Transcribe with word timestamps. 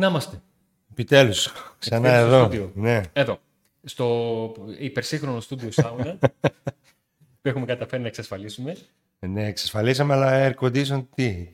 Να 0.00 0.06
είμαστε. 0.06 0.42
Επιτέλους. 0.90 1.52
Ξανά 1.78 2.08
Επιτέλους 2.08 2.28
στο 2.28 2.36
εδώ. 2.36 2.44
στούντιο. 2.44 2.72
Ναι. 2.74 3.00
Εδώ. 3.12 3.38
Στο 3.84 4.54
υπερσύγχρονο 4.78 5.40
στούντιο 5.40 5.70
σάουνα 5.70 6.18
που 7.40 7.48
έχουμε 7.48 7.66
καταφέρει 7.66 8.02
να 8.02 8.08
εξασφαλίσουμε. 8.08 8.76
ναι, 9.18 9.46
εξασφαλίσαμε, 9.46 10.14
αλλά 10.14 10.54
air 10.56 10.64
condition 10.66 11.04
τι; 11.14 11.48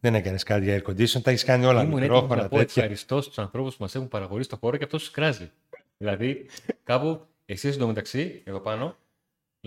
Δεν 0.00 0.14
έκανες 0.14 0.42
κάτι 0.42 0.64
για 0.64 0.82
air 0.82 0.90
condition, 0.90 1.22
τα 1.22 1.30
έχεις 1.30 1.44
κάνει 1.44 1.64
όλα. 1.64 1.82
Ήμουν 1.82 1.92
έτοιμος 1.92 2.00
μικρόφωνα, 2.00 2.42
να 2.42 2.48
πω 2.48 2.56
τέτοια. 2.56 2.82
ευχαριστώ 2.82 3.20
στους 3.20 3.38
ανθρώπους 3.38 3.76
που 3.76 3.82
μας 3.82 3.94
έχουν 3.94 4.08
παραχωρήσει 4.08 4.48
το 4.48 4.56
χώρο 4.56 4.76
και 4.76 4.84
αυτό 4.84 4.98
του 4.98 5.08
κράζει. 5.12 5.50
Δηλαδή, 5.96 6.46
κάπου 6.84 7.20
εσείς 7.46 7.74
εντωμεταξύ, 7.74 8.42
εδώ 8.44 8.60
πάνω, 8.60 8.96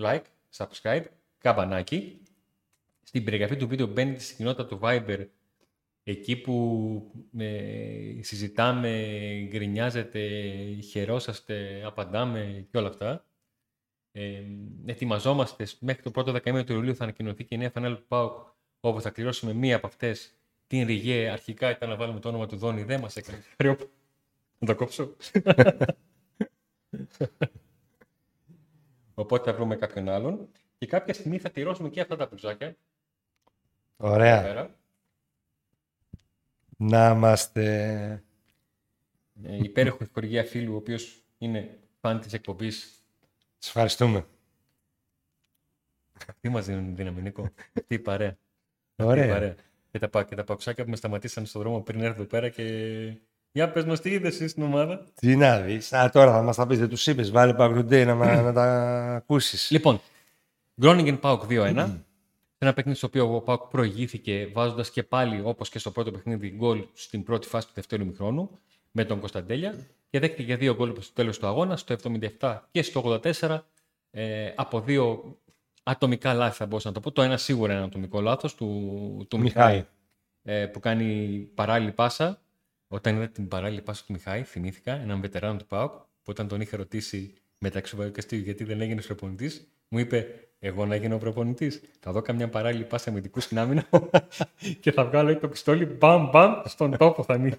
like, 0.02 0.22
subscribe, 0.56 1.04
καμπανάκι. 1.38 2.18
Στην 3.02 3.24
περιγραφή 3.24 3.56
του 3.56 3.68
βίντεο 3.68 3.86
μπαίνετε 3.86 4.20
στην 4.20 4.36
κοινότητα 4.36 4.66
του 4.66 4.78
Viber, 4.82 5.26
εκεί 6.02 6.36
που 6.36 7.12
ε, 7.38 8.18
συζητάμε, 8.20 8.90
γκρινιάζετε, 9.48 10.20
χαιρόσαστε, 10.90 11.82
απαντάμε 11.84 12.66
και 12.70 12.78
όλα 12.78 12.88
αυτά. 12.88 13.24
Ε, 14.12 14.42
ετοιμαζόμαστε 14.86 15.66
μέχρι 15.80 16.02
το 16.02 16.10
πρώτο 16.10 16.32
δεκαήμερο 16.32 16.64
του 16.64 16.72
Ιουλίου 16.72 16.94
θα 16.94 17.02
ανακοινωθεί 17.02 17.44
και 17.44 17.54
η 17.54 17.58
νέα 17.58 17.70
φανέλα 17.70 17.96
του 17.96 18.06
ΠΑΟΚ 18.08 18.48
όπου 18.80 19.00
θα 19.00 19.10
κληρώσουμε 19.10 19.52
μία 19.52 19.76
από 19.76 19.86
αυτές 19.86 20.34
την 20.66 20.86
Ριγέ. 20.86 21.30
Αρχικά 21.30 21.70
ήταν 21.70 21.88
να 21.88 21.96
βάλουμε 21.96 22.20
το 22.20 22.28
όνομα 22.28 22.46
του 22.46 22.56
Δόνι, 22.56 22.82
δεν 22.82 23.00
μας 23.00 23.16
έκανε. 23.16 23.42
Χρέο. 23.56 23.76
Να 24.58 24.66
το 24.66 24.74
κόψω. 24.74 25.16
Οπότε 29.14 29.50
θα 29.50 29.56
βρούμε 29.56 29.76
κάποιον 29.76 30.08
άλλον. 30.08 30.48
Και 30.78 30.86
κάποια 30.86 31.14
στιγμή 31.14 31.38
θα 31.38 31.50
τηρώσουμε 31.50 31.88
και 31.88 32.00
αυτά 32.00 32.16
τα 32.16 32.28
μπουζάκια. 32.30 32.66
εδώ 32.66 32.76
Ωραία. 33.96 34.78
Πέρα. 36.88 37.08
Να 37.08 37.14
είμαστε. 37.16 38.22
Ε, 39.42 39.56
υπέροχη 39.56 39.98
ευκοργία 40.02 40.44
φίλου, 40.44 40.72
ο 40.72 40.76
οποίος 40.76 41.22
είναι 41.38 41.78
φαν 42.00 42.20
της 42.20 42.32
εκπομπής. 42.32 43.04
Σας 43.58 43.68
ευχαριστούμε. 43.68 44.24
Τι 46.40 46.48
μας 46.48 46.66
δίνουν 46.66 46.96
δύναμη, 46.96 47.22
Νίκο; 47.22 47.48
Τι 47.86 47.98
παρέα. 47.98 48.36
Τι 48.96 49.04
Ωραία. 49.04 49.28
παρέα. 49.28 49.54
Και 49.90 49.98
τα, 49.98 50.08
πα- 50.08 50.24
και 50.24 50.34
τα 50.34 50.44
παουξάκια 50.44 50.84
που 50.84 50.90
με 50.90 50.96
σταματήσαν 50.96 51.46
στον 51.46 51.62
δρόμο 51.62 51.80
πριν 51.80 52.00
έρθω 52.00 52.20
εδώ 52.20 52.24
πέρα 52.24 52.48
και. 52.48 52.64
Για 53.52 53.70
πες 53.70 53.84
μας 53.84 54.00
τι 54.00 54.10
είδες 54.10 54.34
εσύ 54.34 54.48
στην 54.48 54.62
ομάδα; 54.62 55.06
Τι 55.14 55.36
να 55.36 55.60
δεις. 55.60 55.92
Α, 55.92 56.10
τώρα 56.10 56.32
θα 56.32 56.42
μας 56.42 56.56
τα 56.56 56.66
πεις, 56.66 56.78
δεν 56.78 56.88
τους 56.88 57.06
είπες. 57.06 57.30
Βάλε 57.30 57.54
παγκρουντέ 57.54 58.04
να, 58.04 58.14
μα- 58.14 58.40
να 58.40 58.52
τα 58.52 58.64
ακούσεις. 59.14 59.70
Λοιπόν, 59.70 60.00
Groningen 60.82 61.20
Pauk 61.20 61.40
2-1. 61.48 62.04
Σε 62.62 62.66
ένα 62.66 62.74
παιχνίδι 62.74 62.98
στο 62.98 63.06
οποίο 63.06 63.34
ο 63.34 63.44
Pauk 63.46 63.70
προηγήθηκε 63.70 64.50
βάζοντας 64.52 64.90
και 64.90 65.02
πάλι 65.02 65.40
όπως 65.44 65.68
και 65.68 65.78
στο 65.78 65.90
πρώτο 65.90 66.10
παιχνίδι 66.10 66.48
γκολ 66.48 66.84
στην 66.92 67.22
πρώτη 67.22 67.48
φάση 67.48 67.66
του 67.66 67.72
δεύτερου 67.74 68.06
μηχρόνου 68.06 68.58
με 68.90 69.04
τον 69.04 69.18
Κωνσταντέλια 69.18 69.86
και 70.10 70.18
δέχτηκε 70.18 70.42
για 70.42 70.56
δύο 70.56 70.74
γκολ 70.74 71.00
στο 71.00 71.12
τέλος 71.12 71.38
του 71.38 71.46
αγώνα, 71.46 71.76
στο 71.76 71.96
77 72.38 72.58
και 72.70 72.82
στο 72.82 73.20
84 73.40 73.60
ε, 74.10 74.52
από 74.56 74.80
δύο 74.80 75.36
ατομικά 75.82 76.34
λάθη 76.34 76.56
θα 76.56 76.66
μπορούσα 76.66 76.88
να 76.88 76.94
το 76.94 77.00
πω. 77.00 77.12
Το 77.12 77.22
ένα 77.22 77.36
σίγουρα 77.36 77.72
είναι 77.72 77.82
ατομικό 77.82 78.20
λάθος 78.20 78.54
του, 78.54 79.26
του 79.28 79.38
Μιχάη. 79.38 79.74
Μιχάη 79.74 79.86
ε, 80.42 80.66
που 80.66 80.80
κάνει 80.80 81.38
παράλληλη 81.54 81.92
πάσα. 81.92 82.42
Όταν 82.88 83.16
είδα 83.16 83.28
την 83.28 83.48
παράλληλη 83.48 83.82
πάσα 83.82 84.04
του 84.06 84.12
Μιχάη, 84.12 84.42
θυμήθηκα 84.42 84.92
έναν 84.92 85.20
βετεράνο 85.20 85.58
του 85.58 85.66
ΠΑΟΚ 85.66 85.92
που 85.92 86.06
όταν 86.24 86.48
τον 86.48 86.60
είχε 86.60 86.76
ρωτήσει 86.76 87.34
μεταξύ 87.58 87.96
Βαϊκαστήριου 87.96 88.44
γιατί 88.44 88.64
δεν 88.64 88.80
έγινε 88.80 89.02
προπονητής, 89.02 89.68
μου 89.88 89.98
είπε: 89.98 90.49
Εγώ 90.62 90.86
να 90.86 90.96
γίνω 90.96 91.18
προπονητής. 91.18 91.80
Θα 92.00 92.12
δω 92.12 92.22
καμιά 92.22 92.48
παράλληλη 92.48 92.84
πάσα 92.84 93.10
αμυντικού 93.10 93.40
στην 93.40 93.58
άμυνα 93.58 93.84
και 94.80 94.92
θα 94.92 95.04
βγάλω 95.04 95.36
το 95.36 95.48
πιστόλι 95.48 95.84
μπαμ 95.84 96.28
μπαμ 96.30 96.52
στον 96.64 96.96
τόπο 96.96 97.22
θα 97.22 97.38
μείνει. 97.38 97.54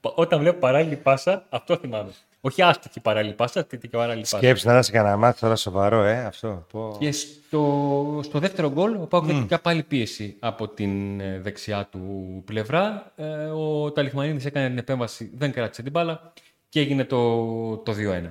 όταν 0.00 0.40
βλέπω 0.40 0.58
παράλληλη 0.58 0.96
πάσα, 0.96 1.46
αυτό 1.48 1.76
θυμάμαι. 1.76 2.10
Όχι 2.40 2.62
άστοχη 2.62 3.00
παράλληλη 3.00 3.34
πάσα, 3.34 3.60
αυτή 3.60 3.78
και 3.78 3.88
παράλληλη 3.88 4.20
πάσα. 4.20 4.36
Σκέψη 4.36 4.66
να 4.66 4.78
είσαι 4.78 4.92
κανένα 4.92 5.16
μάτι 5.16 5.40
τώρα 5.40 5.56
σοβαρό, 5.56 6.02
ε, 6.02 6.24
αυτό. 6.24 6.66
Πω. 6.72 6.96
Και 6.98 7.12
στο, 7.12 8.20
στο 8.24 8.38
δεύτερο 8.38 8.70
γκολ, 8.70 8.94
ο 8.94 9.06
Πάουκ 9.06 9.24
δέχτηκε 9.24 9.58
πάλι 9.58 9.82
πίεση 9.82 10.36
από 10.38 10.68
την 10.68 11.20
ε, 11.20 11.40
δεξιά 11.40 11.88
του 11.90 12.42
πλευρά. 12.44 13.12
Ε, 13.16 13.24
ο 13.44 13.92
Ταλιχμανίδης 13.92 14.44
έκανε 14.44 14.68
την 14.68 14.78
επέμβαση, 14.78 15.30
δεν 15.34 15.52
κράτησε 15.52 15.82
την 15.82 15.92
μπάλα 15.92 16.32
και 16.68 16.80
έγινε 16.80 17.04
το, 17.04 17.76
το 17.76 17.92
2-1. 17.92 18.30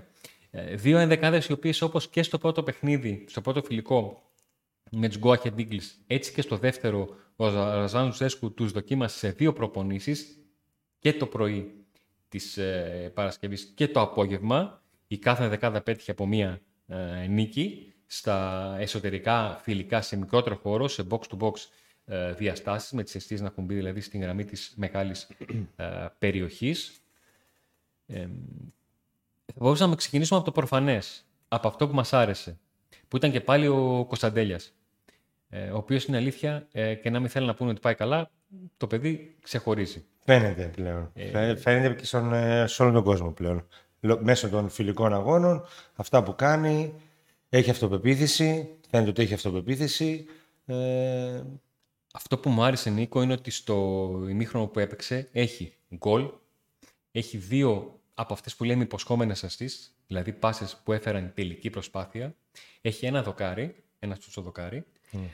Ε, 0.59 0.75
δύο 0.75 0.97
ενδεκάδες 0.97 1.47
οι 1.47 1.51
οποίες 1.51 1.81
όπως 1.81 2.09
και 2.09 2.23
στο 2.23 2.37
πρώτο 2.37 2.63
παιχνίδι, 2.63 3.25
στο 3.27 3.41
πρώτο 3.41 3.63
φιλικό 3.63 4.31
με 4.91 5.07
τους 5.07 5.17
Γκόαχε 5.17 5.49
Ντίγκλς, 5.49 5.97
έτσι 6.07 6.33
και 6.33 6.41
στο 6.41 6.57
δεύτερο 6.57 7.15
ο 7.35 7.49
Ραζάν 7.49 8.13
Ζέσκου 8.13 8.53
τους 8.53 8.71
δοκίμασε 8.71 9.17
σε 9.17 9.29
δύο 9.29 9.53
προπονήσεις 9.53 10.37
και 10.99 11.13
το 11.13 11.25
πρωί 11.25 11.85
της 12.29 12.57
ε, 12.57 13.11
Παρασκευής 13.13 13.71
και 13.75 13.87
το 13.87 14.01
απόγευμα. 14.01 14.83
Η 15.07 15.17
κάθε 15.17 15.47
δεκάδα 15.47 15.81
πέτυχε 15.81 16.11
από 16.11 16.25
μία 16.25 16.61
ε, 16.87 17.27
νίκη 17.27 17.93
στα 18.05 18.75
εσωτερικά 18.79 19.59
φιλικά 19.61 20.01
σε 20.01 20.17
μικρότερο 20.17 20.55
χώρο, 20.55 20.87
σε 20.87 21.07
box-to-box 21.09 21.53
ε, 22.05 22.33
διαστάσεις, 22.33 22.91
με 22.91 23.03
τις 23.03 23.15
αιστείες 23.15 23.41
να 23.41 23.47
έχουν 23.47 23.63
μπει 23.63 23.75
δηλαδή 23.75 24.01
στην 24.01 24.21
γραμμή 24.21 24.45
της 24.45 24.73
μεγάλης 24.75 25.29
ε, 25.75 26.05
περιοχής. 26.19 27.01
Ε, 28.05 28.27
θα 29.57 29.63
μπορούσαμε 29.63 29.89
να 29.89 29.95
ξεκινήσουμε 29.95 30.39
από 30.39 30.47
το 30.47 30.53
προφανές, 30.59 31.25
από 31.47 31.67
αυτό 31.67 31.87
που 31.87 31.95
μας 31.95 32.13
άρεσε, 32.13 32.57
που 33.07 33.17
ήταν 33.17 33.31
και 33.31 33.41
πάλι 33.41 33.67
ο 33.67 34.05
Κωνσταντέλιας, 34.07 34.73
ε, 35.49 35.69
ο 35.69 35.77
οποίος 35.77 36.05
είναι 36.05 36.17
αλήθεια 36.17 36.67
ε, 36.71 36.93
και 36.95 37.09
να 37.09 37.19
μην 37.19 37.29
θέλει 37.29 37.45
να 37.45 37.53
πούνε 37.53 37.69
ότι 37.71 37.79
πάει 37.79 37.95
καλά, 37.95 38.29
το 38.77 38.87
παιδί 38.87 39.35
ξεχωρίζει. 39.41 40.05
Φαίνεται 40.25 40.71
πλέον. 40.75 41.11
Ε, 41.13 41.55
Φαίνεται 41.55 41.93
και 41.93 42.05
στον, 42.05 42.33
ε, 42.33 42.67
σε 42.67 42.83
όλο 42.83 42.91
τον 42.91 43.03
κόσμο 43.03 43.31
πλέον. 43.31 43.67
Λο- 43.99 44.19
Μέσω 44.21 44.49
των 44.49 44.69
φιλικών 44.69 45.13
αγώνων, 45.13 45.63
αυτά 45.95 46.23
που 46.23 46.35
κάνει, 46.35 46.93
έχει 47.49 47.69
αυτοπεποίθηση, 47.69 48.69
φαίνεται 48.89 49.09
ότι 49.09 49.21
έχει 49.21 49.33
αυτοπεποίθηση. 49.33 50.25
Ε, 50.65 51.41
Αυτό 52.13 52.37
που 52.37 52.49
μου 52.49 52.63
άρεσε, 52.63 52.89
Νίκο, 52.89 53.21
είναι 53.21 53.33
ότι 53.33 53.51
στο 53.51 54.09
ημίχρονο 54.29 54.67
που 54.67 54.79
έπαιξε 54.79 55.29
έχει 55.31 55.73
γκολ, 55.95 56.29
έχει 57.11 57.37
δύο 57.37 57.96
από 58.19 58.33
αυτές 58.33 58.55
που 58.55 58.63
λέμε 58.63 58.83
υποσχόμενες 58.83 59.45
assist, 59.45 59.91
δηλαδή 60.07 60.33
πάσες 60.33 60.81
που 60.83 60.93
έφεραν 60.93 61.31
τελική 61.35 61.69
προσπάθεια, 61.69 62.35
έχει 62.81 63.05
ένα 63.05 63.23
δοκάρι, 63.23 63.83
ένα 63.99 64.15
στούτσο 64.15 64.41
δοκάρι, 64.41 64.83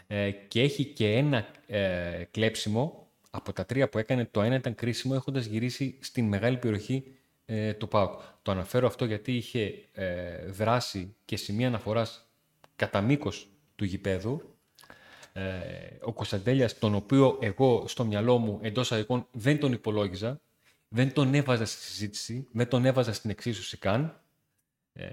ε, 0.08 0.32
και 0.32 0.62
έχει 0.62 0.86
και 0.86 1.12
ένα 1.12 1.48
ε, 1.68 2.24
κλέψιμο 2.32 3.08
από 3.30 3.54
τα 3.54 3.66
τρία 3.66 3.90
που 3.90 3.98
έκανε, 3.98 4.26
το 4.26 4.42
ένα 4.42 4.56
ήταν 4.56 4.76
κρίσιμο 4.76 5.14
έχοντας 5.16 5.46
γυρίσει 5.46 5.98
στην 6.02 6.26
μεγάλη 6.26 6.58
περιοχή 6.58 7.04
ε, 7.46 7.74
του 7.74 7.88
ΠΑΟΚ. 7.88 8.22
Το 8.42 8.52
αναφέρω 8.52 8.88
αυτό 8.88 9.06
γιατί 9.06 9.36
είχε 9.36 9.88
ε, 9.92 10.46
δράση 10.46 11.16
και 11.26 11.36
σημεία 11.36 11.68
αναφοράς 11.68 12.28
κατά 12.76 13.02
μήκος 13.02 13.48
του 13.76 13.86
γηπέδου, 13.86 14.42
ε, 15.34 15.42
ο 16.02 16.14
Κωνσταντέλιας, 16.14 16.80
τον 16.80 16.96
οποίο 16.96 17.38
εγώ 17.42 17.84
στο 17.88 18.06
μυαλό 18.06 18.38
μου 18.38 18.60
εντός 18.62 18.92
αγικών 18.92 19.28
δεν 19.32 19.60
τον 19.60 19.72
υπολόγιζα, 19.74 20.42
δεν 20.96 21.14
τον 21.14 21.34
έβαζα 21.34 21.66
στη 21.66 21.82
συζήτηση, 21.84 22.48
δεν 22.52 22.68
τον 22.68 22.86
έβαζα 22.86 23.14
στην 23.14 23.30
εξίσωση 23.30 23.78
καν 23.78 24.20
ε, 24.94 25.06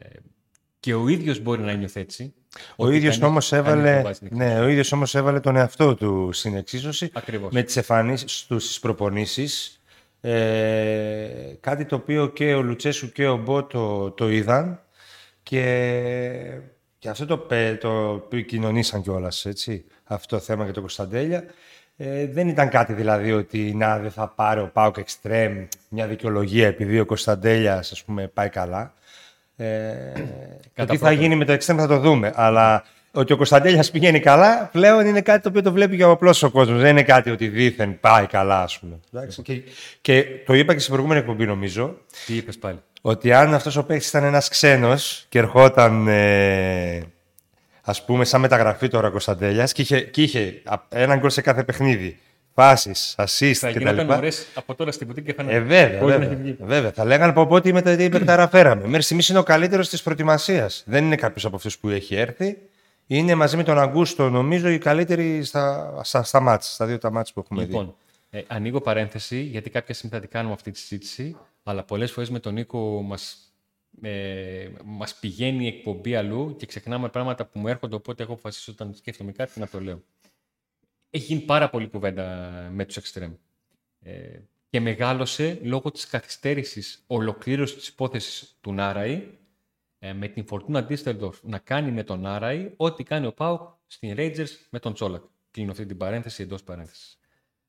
και 0.80 0.94
ο 0.94 1.08
ίδιος 1.08 1.38
μπορεί 1.38 1.62
να 1.62 1.72
νιώθει 1.72 2.00
έτσι. 2.00 2.34
ο 2.76 2.86
ότι 2.86 2.96
ίδιος 2.96 3.18
κανείς- 3.18 3.28
όμως 3.30 3.48
κανείς 3.48 3.64
δεν 3.66 3.78
έβαλε, 3.78 4.02
βάζει 4.02 4.18
την 4.18 4.36
ναι, 4.36 4.60
ο 4.60 4.68
ίδιος 4.68 4.92
όμως 4.92 5.14
έβαλε 5.14 5.40
τον 5.40 5.56
εαυτό 5.56 5.94
του 5.94 6.30
στην 6.32 6.54
εξίσωση 6.56 7.10
Ακριβώς. 7.12 7.52
με 7.52 7.62
τις 7.62 7.76
εμφανίσεις 7.76 8.46
του 8.46 8.58
στις 8.58 8.80
προπονήσεις. 8.80 9.80
Ε, 10.20 11.54
κάτι 11.60 11.84
το 11.84 11.96
οποίο 11.96 12.28
και 12.28 12.54
ο 12.54 12.62
Λουτσέσου 12.62 13.12
και 13.12 13.26
ο 13.28 13.36
Μπό 13.36 13.64
το, 13.64 14.10
το 14.10 14.28
είδαν 14.30 14.82
και, 15.42 16.60
και 16.98 17.08
αυτό 17.08 17.26
το, 17.26 17.38
πε- 17.38 17.80
το 17.80 18.22
επικοινωνήσαν 18.24 19.02
κιόλας, 19.02 19.46
έτσι, 19.46 19.84
αυτό 20.04 20.36
το 20.36 20.42
θέμα 20.42 20.64
για 20.64 20.72
τον 20.72 20.82
Κωνσταντέλια. 20.82 21.44
Ε, 22.02 22.26
δεν 22.26 22.48
ήταν 22.48 22.68
κάτι 22.68 22.92
δηλαδή 22.92 23.32
ότι 23.32 23.74
να 23.74 23.98
δεν 23.98 24.10
θα 24.10 24.28
πάρει 24.28 24.60
ο 24.60 24.70
Πάουκ 24.72 24.96
Extreme 24.98 25.66
μια 25.88 26.06
δικαιολογία 26.06 26.66
επειδή 26.66 27.00
ο 27.00 27.06
Κωνσταντέλιας 27.06 27.92
ας 27.92 28.04
πούμε 28.04 28.26
πάει 28.26 28.48
καλά. 28.48 28.92
Ε, 29.56 29.66
το 30.74 30.84
τι 30.84 30.96
θα 30.96 30.98
πρώτον. 30.98 31.12
γίνει 31.12 31.36
με 31.36 31.44
το 31.44 31.52
Extreme 31.52 31.76
θα 31.76 31.86
το 31.86 31.98
δούμε. 31.98 32.32
Αλλά 32.34 32.84
ότι 33.12 33.32
ο 33.32 33.36
Κωνσταντέλιας 33.36 33.90
πηγαίνει 33.90 34.20
καλά 34.20 34.68
πλέον 34.72 35.06
είναι 35.06 35.20
κάτι 35.20 35.42
το 35.42 35.48
οποίο 35.48 35.62
το 35.62 35.72
βλέπει 35.72 35.96
και 35.96 36.04
ο 36.04 36.10
απλός 36.10 36.42
ο 36.42 36.50
κόσμος. 36.50 36.80
Δεν 36.80 36.90
είναι 36.90 37.02
κάτι 37.02 37.30
ότι 37.30 37.48
δήθεν 37.48 38.00
πάει 38.00 38.26
καλά 38.26 38.62
ας 38.62 38.78
πούμε. 38.78 39.00
Εντάξει, 39.12 39.42
και, 39.42 39.62
και 40.00 40.24
το 40.46 40.54
είπα 40.54 40.72
και 40.72 40.78
στην 40.78 40.92
προηγούμενη 40.92 41.20
εκπομπή 41.20 41.46
νομίζω 41.46 41.96
Τι 42.26 42.36
είπες 42.36 42.58
πάλι; 42.58 42.78
ότι 43.00 43.32
αν 43.32 43.54
αυτός 43.54 43.76
ο 43.76 43.84
παίκτης 43.84 44.08
ήταν 44.08 44.24
ένας 44.24 44.48
ξένος 44.48 45.26
και 45.28 45.38
ερχόταν 45.38 46.08
ε, 46.08 47.02
ας 47.82 48.04
πούμε 48.04 48.24
σαν 48.24 48.40
μεταγραφή 48.40 48.88
τώρα 48.88 49.08
ο 49.08 49.10
Κωνσταντέλιας 49.10 49.72
και 49.72 49.82
είχε, 49.82 50.00
και 50.00 50.22
είχε 50.22 50.62
α- 50.64 50.78
έναν 50.88 51.18
γκολ 51.18 51.30
σε 51.30 51.40
κάθε 51.40 51.64
παιχνίδι, 51.64 52.18
φάσεις, 52.54 53.14
assist 53.18 53.52
Θα 53.52 53.68
κτλ. 53.70 53.78
γινόταν 53.78 54.10
ωραίες 54.10 54.46
από 54.54 54.74
τώρα 54.74 54.92
στην 54.92 55.06
πουτή 55.06 55.22
και 55.22 55.34
θα 55.34 55.42
Ε, 55.48 55.60
βέβαια, 55.60 55.98
χωρίς 55.98 56.00
να 56.00 56.18
βέβαια, 56.20 56.26
έχει 56.28 56.42
βγει. 56.42 56.56
βέβαια. 56.60 56.90
Θα 56.92 57.04
λέγανε 57.04 57.30
από 57.30 57.46
πότε 57.46 57.72
με 57.72 57.82
τα 57.82 57.92
υπερταραφέραμε. 57.92 58.86
Μέχρι 58.86 59.02
στιγμής 59.02 59.28
είναι 59.28 59.38
ο 59.38 59.42
καλύτερος 59.42 59.88
της 59.88 60.02
προετοιμασίας. 60.02 60.82
Δεν 60.86 61.04
είναι 61.04 61.16
κάποιος 61.16 61.44
από 61.44 61.56
αυτούς 61.56 61.78
που 61.78 61.88
έχει 61.88 62.14
έρθει. 62.14 62.56
Είναι 63.06 63.34
μαζί 63.34 63.56
με 63.56 63.62
τον 63.62 63.78
Αγκούστο, 63.78 64.30
νομίζω, 64.30 64.68
οι 64.68 64.78
καλύτεροι 64.78 65.44
στα, 65.44 65.94
στα, 66.02 66.22
στα 66.22 66.40
μάτς, 66.40 66.72
στα 66.74 66.86
δύο 66.86 66.98
τα 66.98 67.10
μάτς 67.10 67.32
που 67.32 67.40
έχουμε 67.40 67.64
δει. 67.64 67.70
Λοιπόν, 67.70 67.94
Ε, 68.30 68.40
ανοίγω 68.46 68.80
παρένθεση, 68.80 69.40
γιατί 69.40 69.70
κάποια 69.70 69.94
στιγμή 69.94 70.14
θα 70.16 70.20
την 70.22 70.30
κάνουμε 70.30 70.54
αυτή 70.54 70.70
τη 70.70 70.78
συζήτηση, 70.78 71.36
αλλά 71.62 71.82
πολλές 71.82 72.12
φορές 72.12 72.30
με 72.30 72.38
τον 72.38 72.54
Νίκο 72.54 73.02
μας 73.02 73.49
ε, 74.02 74.70
μας 74.84 75.18
πηγαίνει 75.18 75.64
η 75.64 75.66
εκπομπή 75.66 76.14
αλλού 76.14 76.56
και 76.56 76.66
ξεχνάμε 76.66 77.08
πράγματα 77.08 77.46
που 77.46 77.58
μου 77.58 77.68
έρχονται, 77.68 77.94
οπότε 77.94 78.22
έχω 78.22 78.32
αποφασίσει 78.32 78.70
όταν 78.70 78.94
σκέφτομαι 78.94 79.32
κάτι 79.32 79.60
να 79.60 79.68
το 79.68 79.80
λέω. 79.80 80.02
Έχει 81.10 81.24
γίνει 81.24 81.40
πάρα 81.40 81.70
πολύ 81.70 81.88
κουβέντα 81.88 82.50
με 82.72 82.84
τους 82.84 82.96
εξτρέμ. 82.96 83.32
Ε, 84.00 84.40
και 84.70 84.80
μεγάλωσε 84.80 85.60
λόγω 85.62 85.90
της 85.90 86.06
καθυστέρησης 86.06 87.04
ολοκλήρωσης 87.06 87.76
της 87.76 87.88
υπόθεσης 87.88 88.56
του 88.60 88.72
Νάραη 88.72 89.38
ε, 89.98 90.12
με 90.12 90.28
την 90.28 90.46
Φορτούνα 90.46 90.84
Ντίστελντορφ 90.84 91.42
να 91.42 91.58
κάνει 91.58 91.90
με 91.90 92.02
τον 92.02 92.20
Νάραη 92.20 92.72
ό,τι 92.76 93.02
κάνει 93.02 93.26
ο 93.26 93.32
Πάουκ 93.32 93.60
στην 93.86 94.14
Rangers 94.16 94.48
με 94.70 94.78
τον 94.78 94.94
Τσόλακ. 94.94 95.22
Κλείνω 95.50 95.70
αυτή 95.70 95.86
την 95.86 95.96
παρένθεση 95.96 96.42
εντός 96.42 96.62
παρένθεσης. 96.62 97.18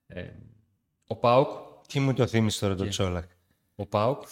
Ε, 0.07 0.29
ο 1.07 1.15
Πάουκ... 1.15 1.47
Τι 1.87 1.99
μου 1.99 2.13
το 2.13 2.27
θύμισε 2.27 2.59
τώρα 2.59 2.75
τον 2.75 2.89
Τσόλακ; 2.89 3.29
Ο 3.75 3.85
Πάουκ 3.85 4.23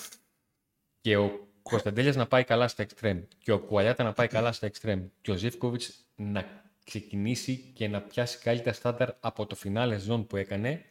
και 1.02 1.18
ο 1.18 1.49
Κωνσταντέλιας 1.70 2.16
να 2.16 2.28
πάει 2.28 2.44
καλά 2.44 2.68
στα 2.68 2.84
εξτρέμ 2.84 3.20
και 3.44 3.52
ο 3.52 3.60
Κουαλιάτα 3.60 4.04
να 4.04 4.14
πάει 4.14 4.28
καλά 4.28 4.52
στα 4.52 4.66
εξτρέμ 4.66 5.02
και 5.22 5.32
ο 5.32 5.36
Ζήφκοβιτς 5.36 5.94
να 6.16 6.46
ξεκινήσει 6.86 7.72
και 7.74 7.88
να 7.88 8.02
πιάσει 8.02 8.38
καλύτερα 8.38 8.76
στάνταρ 8.76 9.10
από 9.20 9.46
το 9.46 9.56
φινάλε 9.56 9.98
ζών 9.98 10.28
που 10.28 10.38
έκανε, 10.38 10.86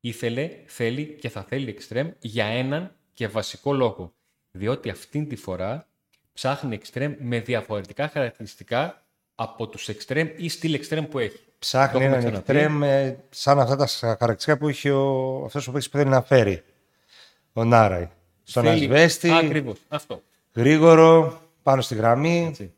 ήθελε, 0.00 0.50
θέλει 0.66 1.16
και 1.20 1.28
θα 1.28 1.42
θέλει 1.42 1.68
εξτρέμ 1.68 2.10
για 2.18 2.44
έναν 2.44 2.94
και 3.14 3.28
βασικό 3.28 3.72
λόγο. 3.72 4.12
Διότι 4.50 4.90
αυτήν 4.90 5.28
τη 5.28 5.36
φορά 5.36 5.86
ψάχνει 6.32 6.74
εξτρέμ 6.74 7.14
με 7.18 7.40
διαφορετικά 7.40 8.08
χαρακτηριστικά 8.08 9.02
από 9.34 9.68
τους 9.68 9.88
εξτρέμ 9.88 10.28
ή 10.36 10.48
στυλ 10.48 10.74
εξτρέμ 10.74 11.04
που 11.04 11.18
έχει. 11.18 11.40
Ψάχνει 11.58 12.04
έναν 12.04 12.26
εξτρέμ 12.26 12.80
σαν 13.30 13.60
αυτά 13.60 13.76
τα 13.76 13.86
χαρακτηριστικά 13.86 14.58
που 14.58 14.68
έχει 14.68 14.90
ο, 14.90 15.42
αυτός 15.44 15.70
που 15.70 15.80
θέλει 15.80 16.10
να 16.10 16.22
φέρει. 16.22 16.64
Ο 17.52 17.64
Νάραη 17.64 18.08
στον 18.48 18.62
Θέλει... 18.62 18.84
ασβέστη. 18.84 19.30
Ακριβώς. 19.30 19.78
Αυτό. 19.88 20.22
Γρήγορο, 20.54 21.40
πάνω 21.62 21.80
στη 21.80 21.94
γραμμή. 21.94 22.46
Έτσι. 22.48 22.72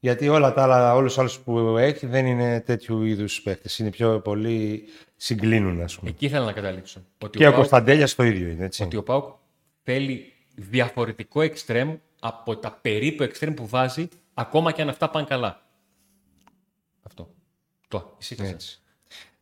Γιατί 0.00 0.28
όλα 0.28 0.52
τα 0.52 0.62
άλλα, 0.62 0.94
όλους 0.94 1.12
τους 1.12 1.18
άλλους 1.20 1.38
που 1.38 1.76
έχει 1.78 2.06
δεν 2.06 2.26
είναι 2.26 2.60
τέτοιου 2.60 3.02
είδους 3.02 3.42
παίχτε. 3.42 3.68
Είναι 3.78 3.90
πιο 3.90 4.20
πολύ 4.20 4.84
συγκλίνουν, 5.16 5.82
ας 5.82 5.98
πούμε. 5.98 6.10
Εκεί 6.10 6.24
ήθελα 6.26 6.44
να 6.44 6.52
καταλήξω. 6.52 7.00
Ότι 7.18 7.38
και 7.38 7.46
ο, 7.46 7.50
ο 7.50 7.52
Κωνσταντέλιας 7.52 8.14
το 8.14 8.22
ίδιο 8.22 8.48
είναι. 8.48 8.64
Έτσι. 8.64 8.82
Ότι 8.82 8.96
ο 8.96 9.02
Πάουκ 9.02 9.34
θέλει 9.82 10.32
διαφορετικό 10.54 11.40
εξτρέμ 11.40 11.94
από 12.20 12.56
τα 12.56 12.78
περίπου 12.82 13.22
εξτρέμ 13.22 13.54
που 13.54 13.66
βάζει, 13.66 14.08
ακόμα 14.34 14.72
και 14.72 14.82
αν 14.82 14.88
αυτά 14.88 15.10
πάνε 15.10 15.26
καλά. 15.28 15.62
Αυτό. 17.02 17.30
Το 17.88 18.16
ησύχασα. 18.20 18.56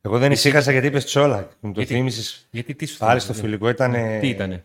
Εγώ 0.01 0.19
δεν 0.19 0.33
ησύχασα 0.33 0.73
γιατί 0.73 0.87
είπες 0.87 1.05
Τσόλακ. 1.05 1.51
Μου 1.61 1.73
το 1.73 1.85
θύμισες. 1.85 2.47
Γιατί 2.51 2.75
τι 2.75 2.87
σου 2.87 2.99
Πάλι 2.99 3.21
στο 3.21 3.33
φιλικό 3.33 3.69
ήταν. 3.69 4.21
Τι 4.21 4.29
ήτανε; 4.29 4.65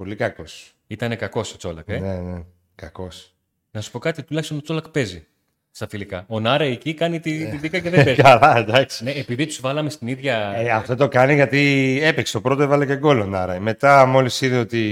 Πολύ 0.00 0.16
κακός. 0.16 0.72
Ήταν 0.86 1.16
κακός 1.16 1.52
ο 1.52 1.56
Τσόλακ, 1.56 1.88
ε; 1.88 1.98
Ναι, 1.98 2.14
ναι. 2.14 2.42
Κακός. 2.74 3.34
Να 3.70 3.80
σου 3.80 3.90
πω 3.90 3.98
κάτι, 3.98 4.22
τουλάχιστον 4.22 4.56
ο 4.56 4.60
Τσόλακ 4.60 4.88
παίζει 4.88 5.26
στα 5.70 5.88
φιλικά. 5.88 6.24
Ο 6.28 6.40
Νάρα 6.40 6.64
εκεί 6.64 6.94
κάνει 6.94 7.20
τη, 7.20 7.46
τη 7.46 7.56
δίκα 7.56 7.78
και 7.78 7.90
δεν 7.90 8.04
παίζει. 8.04 8.22
Καλά, 8.22 8.56
εντάξει. 8.58 9.04
Ναι, 9.04 9.10
επειδή 9.10 9.46
τους 9.46 9.60
βάλαμε 9.60 9.90
στην 9.90 10.08
ίδια. 10.08 10.52
Ε, 10.56 10.70
αυτό 10.70 10.96
το 10.96 11.08
κάνει 11.08 11.34
γιατί 11.34 11.98
έπαιξε. 12.02 12.32
Το 12.32 12.40
πρώτο 12.40 12.62
έβαλε 12.62 12.86
και 12.86 12.96
γκολ 12.96 13.20
ο 13.20 13.24
Νάρα. 13.24 13.60
Μετά, 13.60 14.06
μόλις 14.06 14.40
είδε 14.40 14.58
ότι 14.58 14.82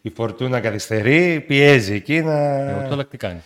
η 0.00 0.10
φορτούνα 0.10 0.60
καθυστερεί, 0.60 1.40
πιέζει 1.40 1.94
εκεί 1.94 2.20
να. 2.22 2.32
Ε, 2.70 2.72
ο 2.72 2.86
Τσόλακ 2.86 3.08
τι 3.08 3.16
κάνει; 3.16 3.40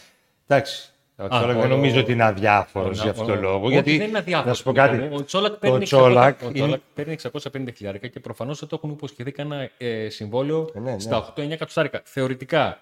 Εντάξει. 0.47 0.92
Ο 1.25 1.29
Τσόλακ 1.29 1.57
δεν 1.57 1.69
νομίζω 1.69 2.01
ότι 2.01 2.13
είναι 2.13 2.25
αδιάφορος 2.25 3.01
για 3.03 3.11
αυτόν 3.11 3.27
τον 3.27 3.41
λόγο. 3.41 3.71
Γιατί 3.71 3.99
δεν 3.99 4.09
είναι 4.09 4.19
αδιάφορο. 4.19 4.49
Να 4.49 4.55
σου 4.55 4.63
πω 4.63 4.73
κάτι. 4.73 5.09
Ο 5.13 5.25
Τσόλακ 5.25 5.53
παίρνει, 5.53 5.87
600, 5.91 6.75
παίρνει 6.95 7.17
650 7.23 7.69
χιλιάρικα 7.77 8.07
και 8.07 8.21
προφανώς 8.21 8.59
θα 8.59 8.67
το 8.67 8.77
έχουν 8.79 8.91
υποσχεθεί 8.91 9.33
κανένα 9.33 9.71
ε, 9.79 10.09
συμβόλαιο 10.09 10.71
ε, 10.75 10.79
ναι, 10.79 10.91
ναι. 10.91 10.99
στα 10.99 11.35
8-9 11.37 11.49
κατοστάρικα. 11.49 12.01
Θεωρητικά. 12.05 12.81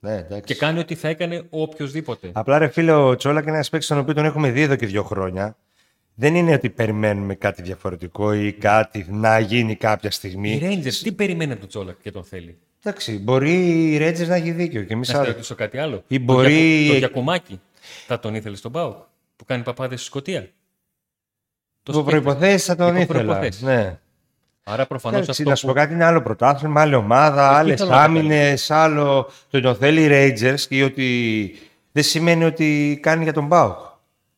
Ναι, 0.00 0.26
και 0.44 0.54
κάνει 0.54 0.78
ό,τι 0.78 0.94
θα 0.94 1.08
έκανε 1.08 1.42
ο 1.50 1.62
οποιοδήποτε. 1.62 2.30
Απλά 2.32 2.58
ρε 2.58 2.68
φίλε, 2.68 2.92
ο 2.92 3.16
Τσόλακ 3.16 3.42
είναι 3.42 3.52
ένας 3.52 3.68
παίκτης 3.68 3.88
τον 3.88 3.98
οποίο 3.98 4.14
τον 4.14 4.24
έχουμε 4.24 4.50
δει 4.50 4.60
εδώ 4.60 4.76
και 4.76 4.86
δύο 4.86 5.02
χρόνια. 5.02 5.56
Δεν 6.14 6.34
είναι 6.34 6.52
ότι 6.52 6.70
περιμένουμε 6.70 7.34
κάτι 7.34 7.62
διαφορετικό 7.62 8.32
ή 8.32 8.52
κάτι 8.52 9.06
να 9.10 9.38
γίνει 9.38 9.74
κάποια 9.74 10.10
στιγμή. 10.10 10.50
Οι 10.50 10.60
Rangers 10.62 10.94
τι 11.02 11.12
περιμένει 11.12 11.56
τον 11.56 11.68
Τσόλακ 11.68 11.96
και 12.02 12.10
τον 12.10 12.24
θέλει; 12.24 12.58
Εντάξει, 12.82 13.18
μπορεί 13.18 13.92
η 13.92 13.96
Ρέτζε 13.96 14.26
να 14.26 14.34
έχει 14.34 14.50
δίκιο. 14.50 14.82
Και 14.82 14.92
εμείς 14.92 15.12
να 15.12 15.24
ρωτήσω 15.24 15.54
κάτι 15.54 15.78
άλλο. 15.78 16.04
Ή 16.06 16.18
μπορεί... 16.18 16.86
Το, 16.88 16.96
Γιακουμάκι 16.96 17.60
θα 18.06 18.18
τον 18.18 18.34
ήθελε 18.34 18.56
στον 18.56 18.72
Πάο 18.72 18.96
που 19.36 19.44
κάνει 19.44 19.62
παπάδες 19.62 19.98
στη 19.98 20.08
Σκωτία; 20.08 20.50
Το 21.82 22.04
προποθέσει 22.04 22.64
θα 22.64 22.76
τον 22.76 22.96
ήθελα. 22.96 23.48
Ναι. 23.60 23.98
Άρα 24.64 24.86
προφανώς 24.86 25.28
αυτό. 25.28 25.42
Να 25.42 25.54
σου 25.54 25.66
πω 25.66 25.72
κάτι 25.72 25.92
είναι 25.94 26.04
άλλο 26.04 26.22
πρωτάθλημα, 26.22 26.80
άλλη 26.80 26.94
ομάδα, 26.94 27.56
άλλες 27.56 27.80
άμυνες, 27.80 28.70
άλλο. 28.70 29.30
Το 29.50 29.68
ότι 29.68 29.78
θέλει 29.78 30.02
οι 30.02 30.08
Rangers 30.10 30.60
και 30.68 30.84
ότι 30.84 31.54
δεν 31.92 32.02
σημαίνει 32.02 32.44
ότι 32.44 32.98
κάνει 33.02 33.22
για 33.22 33.32
τον 33.32 33.48
Πάο. 33.48 33.76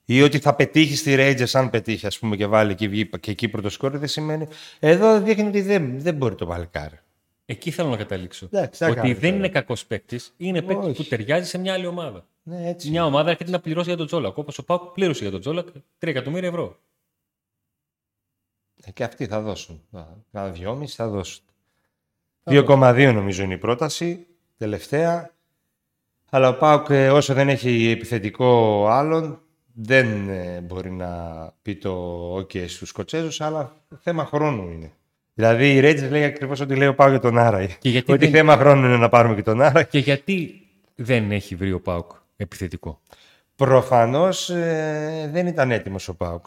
Ή 0.04 0.22
ότι 0.22 0.38
θα 0.38 0.54
πετύχει 0.54 0.96
στη 0.96 1.14
Rangers, 1.18 1.50
αν 1.52 1.70
πετύχει, 1.70 2.06
ας 2.06 2.18
πούμε, 2.18 2.36
και 2.36 2.46
βάλει 2.46 2.74
και, 2.74 2.88
και 3.20 3.30
εκεί 3.30 3.48
πρώτο 3.48 3.68
σκόρ, 3.68 3.98
δεν 3.98 4.08
σημαίνει. 4.08 4.48
Εδώ 4.78 5.20
δείχνει 5.20 5.48
ότι 5.48 5.60
δεν, 5.60 5.92
δεν 5.96 6.14
μπορεί 6.14 6.34
το 6.34 6.46
παλικάρι. 6.46 6.98
Εκεί 7.50 7.70
θέλω 7.70 7.88
να 7.88 7.96
καταλήξω. 7.96 8.48
ότι 8.80 9.12
δεν 9.12 9.34
είναι 9.34 9.48
κακός 9.48 9.86
παίκτης, 9.86 10.34
είναι 10.36 10.62
παίκτης 10.62 10.96
που 10.96 11.04
ταιριάζει 11.04 11.48
σε 11.48 11.58
μια 11.58 11.72
άλλη 11.72 11.86
ομάδα. 11.86 12.26
Ναι, 12.42 12.68
έτσι. 12.68 12.90
Μια 12.90 13.04
ομάδα 13.04 13.30
έρχεται 13.30 13.50
να 13.50 13.60
πληρώσει 13.60 13.88
για 13.88 13.96
τον 13.96 14.06
Τζόλακ. 14.06 14.36
Όπως 14.36 14.58
ο 14.58 14.64
Πάουκ 14.64 14.82
πλήρωσε 14.82 15.22
για 15.22 15.30
τον 15.30 15.40
Τζόλακ 15.40 15.68
3 15.68 15.72
εκατομμύρια 15.98 16.48
ευρώ. 16.48 16.78
Ε, 18.84 18.90
και 18.90 19.04
αυτοί 19.04 19.26
θα 19.26 19.40
δώσουν. 19.40 19.82
Κάνα 20.32 20.48
δυόμιση 20.50 20.94
θα 20.94 21.08
δώσουν. 21.08 21.44
2,2 22.44 23.12
νομίζω 23.14 23.42
είναι 23.42 23.54
η 23.54 23.58
πρόταση. 23.58 24.26
Τελευταία. 24.58 25.34
Αλλά 26.30 26.48
ο 26.48 26.56
Πάουκ 26.56 26.86
ε, 26.90 27.10
όσο 27.10 27.34
δεν 27.34 27.48
έχει 27.48 27.88
επιθετικό 27.88 28.86
άλλον 28.86 29.42
δεν 29.72 30.28
ε, 30.28 30.60
μπορεί 30.60 30.90
να 30.90 31.52
πει 31.62 31.76
το 31.76 32.34
OK 32.36 32.68
στους 32.68 32.88
Σκοτσέζους 32.88 33.40
αλλά 33.40 33.76
θέμα 34.00 34.24
χρόνου 34.24 34.70
είναι. 34.70 34.92
Δηλαδή 35.34 35.74
η 35.74 35.80
Ρέτζε 35.80 36.08
λέει 36.08 36.24
ακριβώς 36.24 36.60
ότι 36.60 36.74
λέει 36.76 36.88
ο 36.88 36.94
Πάουκ 36.94 37.10
για 37.10 37.20
τον 37.20 37.38
Άρα. 37.38 37.58
Ότι 37.58 38.16
δεν... 38.16 38.30
θέμα 38.30 38.56
χρόνου 38.56 38.86
είναι 38.86 38.96
να 38.96 39.08
πάρουμε 39.08 39.34
και 39.34 39.42
τον 39.42 39.62
Άρα. 39.62 39.82
Και 39.82 39.98
γιατί 39.98 40.66
δεν 40.94 41.30
έχει 41.30 41.54
βρει 41.54 41.72
ο 41.72 41.80
Πάουκ 41.80 42.10
επιθετικό; 42.36 43.00
Προφανώς 43.56 44.50
ε, 44.50 45.28
δεν 45.32 45.46
ήταν 45.46 45.70
έτοιμος 45.70 46.08
ο 46.08 46.14
Πάουκ. 46.14 46.46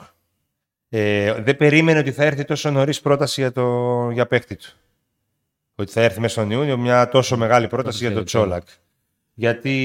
Ε, 0.89 1.33
δεν 1.33 1.57
περίμενε 1.57 1.99
ότι 1.99 2.11
θα 2.11 2.23
έρθει 2.23 2.45
τόσο 2.45 2.71
νωρίς 2.71 3.01
πρόταση 3.01 3.41
για, 3.41 3.51
το, 3.51 4.09
για 4.09 4.27
παίχτη 4.27 4.55
του. 4.55 4.69
Ότι 5.75 5.91
θα 5.91 6.01
έρθει 6.01 6.19
μέσα 6.19 6.33
στον 6.33 6.51
Ιούνιο 6.51 6.77
μια 6.77 7.09
τόσο 7.09 7.37
μεγάλη 7.37 7.67
πρόταση 7.67 8.05
για 8.05 8.13
τον 8.13 8.25
Τσόλακ. 8.25 8.67
Γιατί 9.33 9.77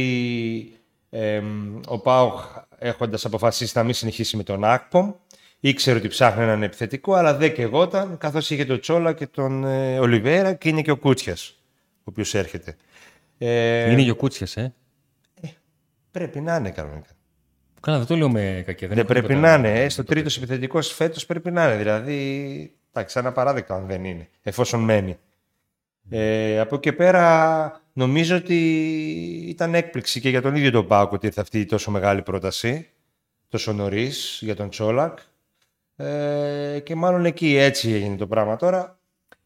ε, 1.11 1.43
ο 1.87 1.99
Πάουκ 1.99 2.39
έχοντας 2.79 3.25
αποφασίσει 3.25 3.73
να 3.77 3.83
μην 3.83 3.95
συνεχίσει 3.95 4.37
με 4.37 4.43
τον 4.43 4.65
Ακπομ, 4.65 5.13
ήξερε 5.61 5.99
ότι 5.99 6.09
ψάχνει 6.09 6.43
έναν 6.43 6.63
επιθετικό, 6.63 7.15
αλλά 7.15 7.37
δεν 7.37 7.55
και 7.55 7.63
εγώταν, 7.63 8.19
καθώς 8.19 8.51
είχε 8.51 8.65
τον 8.65 8.81
Τσόλα 8.81 9.13
και 9.13 9.27
τον 9.27 9.65
ε, 9.65 9.99
Ολιβέρα 9.99 10.55
και 10.55 10.69
είναι 10.69 10.83
και 10.83 10.91
ο 10.91 10.97
Κούτσιας, 10.97 11.59
ο 11.99 12.03
οποίος 12.05 12.35
έρχεται. 12.35 12.77
Ε, 13.39 13.91
είναι 13.91 14.03
και 14.03 14.11
ο 14.11 14.17
Κούτσιας, 14.17 14.57
ε; 14.57 14.75
ε. 15.41 15.49
Πρέπει 16.11 16.41
να 16.41 16.57
είναι 16.57 16.71
κανονικά. 16.71 17.11
Καλά, 17.81 17.99
δεν 17.99 18.07
το 18.07 18.17
λέω 18.17 18.31
με 18.31 18.63
κακία. 18.67 18.89
Δεν, 18.89 18.97
δεν 18.97 19.07
πρέπει 19.07 19.35
να 19.35 19.55
είναι. 19.55 19.83
Ε, 19.83 19.89
στο 19.89 20.05
τρίτος 20.05 20.37
επιθετικός 20.37 20.93
φέτος 20.93 21.27
πρέπει 21.27 21.51
να 21.51 21.65
είναι. 21.65 21.77
Δηλαδή, 21.77 22.73
εντάξει, 22.93 23.19
ένα 23.19 23.33
παράδειγμα 23.33 23.77
αν 23.77 23.87
δεν 23.87 24.05
είναι, 24.05 24.29
εφόσον 24.43 24.81
μένει. 24.81 25.19
Ε, 26.11 26.61
από 26.61 26.75
εκεί 26.75 26.93
πέρα 26.93 27.83
νομίζω 27.93 28.37
ότι 28.37 28.57
ήταν 29.49 29.75
έκπληξη 29.75 30.21
και 30.21 30.29
για 30.29 30.43
τον 30.43 30.55
ίδιο 30.57 30.71
τον 30.71 30.87
Πάουκ 30.87 31.13
ότι 31.13 31.27
ήρθε 31.27 31.41
αυτή 31.41 31.61
η 31.61 31.65
τόσο 31.65 31.91
μεγάλη 31.91 32.23
πρόταση 32.23 32.89
τόσο 33.49 33.73
νωρίς 33.73 34.39
για 34.43 34.57
τον 34.57 34.71
Τσόλακ. 34.71 35.19
Ε, 36.01 36.79
και 36.79 36.95
μάλλον 36.95 37.25
εκεί 37.25 37.57
έτσι 37.57 37.93
έγινε 37.93 38.17
το 38.17 38.27
πράγμα 38.27 38.57
τώρα. 38.57 38.99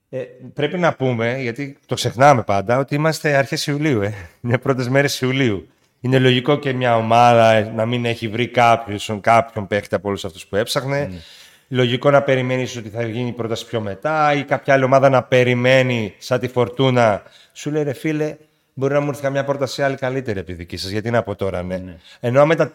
Ε, 0.08 0.18
πρέπει 0.54 0.78
να 0.78 0.94
πούμε, 0.94 1.38
γιατί 1.40 1.78
το 1.86 1.94
ξεχνάμε 1.94 2.42
πάντα, 2.42 2.78
ότι 2.78 2.94
είμαστε 2.94 3.36
αρχές 3.36 3.66
Ιουλίου. 3.66 4.02
Ε. 4.02 4.14
Είναι 4.42 4.58
πρώτες 4.58 4.88
μέρες 4.88 5.20
Ιουλίου. 5.20 5.68
Είναι 6.00 6.18
λογικό 6.18 6.58
και 6.58 6.72
μια 6.72 6.96
ομάδα 6.96 7.70
να 7.74 7.86
μην 7.86 8.04
έχει 8.04 8.28
βρει 8.28 8.48
κάποιον, 8.48 9.20
κάποιον 9.20 9.66
παίχτη 9.66 9.94
από 9.94 10.08
όλους 10.08 10.24
αυτούς 10.24 10.46
που 10.46 10.56
έψαχνε. 10.56 11.08
Mm. 11.10 11.16
Λογικό 11.68 12.10
να 12.10 12.22
περιμένεις 12.22 12.76
ότι 12.76 12.88
θα 12.88 13.06
γίνει 13.06 13.28
η 13.28 13.32
πρόταση 13.32 13.66
πιο 13.66 13.80
μετά 13.80 14.34
ή 14.34 14.44
κάποια 14.44 14.74
άλλη 14.74 14.84
ομάδα 14.84 15.08
να 15.08 15.22
περιμένει 15.22 16.14
σαν 16.18 16.40
τη 16.40 16.48
φορτούνα. 16.48 17.22
Σου 17.52 17.70
λέει 17.70 17.82
ρε 17.82 17.92
φίλε, 17.92 18.36
μπορεί 18.74 18.92
να 18.92 19.00
μου 19.00 19.08
έρθει 19.08 19.22
καμιά 19.22 19.44
πρόταση 19.44 19.82
άλλη 19.82 19.96
καλύτερη 19.96 20.38
από 20.38 20.46
τη 20.48 20.54
δική 20.54 20.76
σας. 20.76 20.90
Γιατί 20.90 21.08
είναι 21.08 21.16
από 21.16 21.34
τώρα, 21.34 21.62
ναι. 21.62 21.82
Mm. 21.86 22.00
Ενώ 22.20 22.46
μετά 22.46 22.72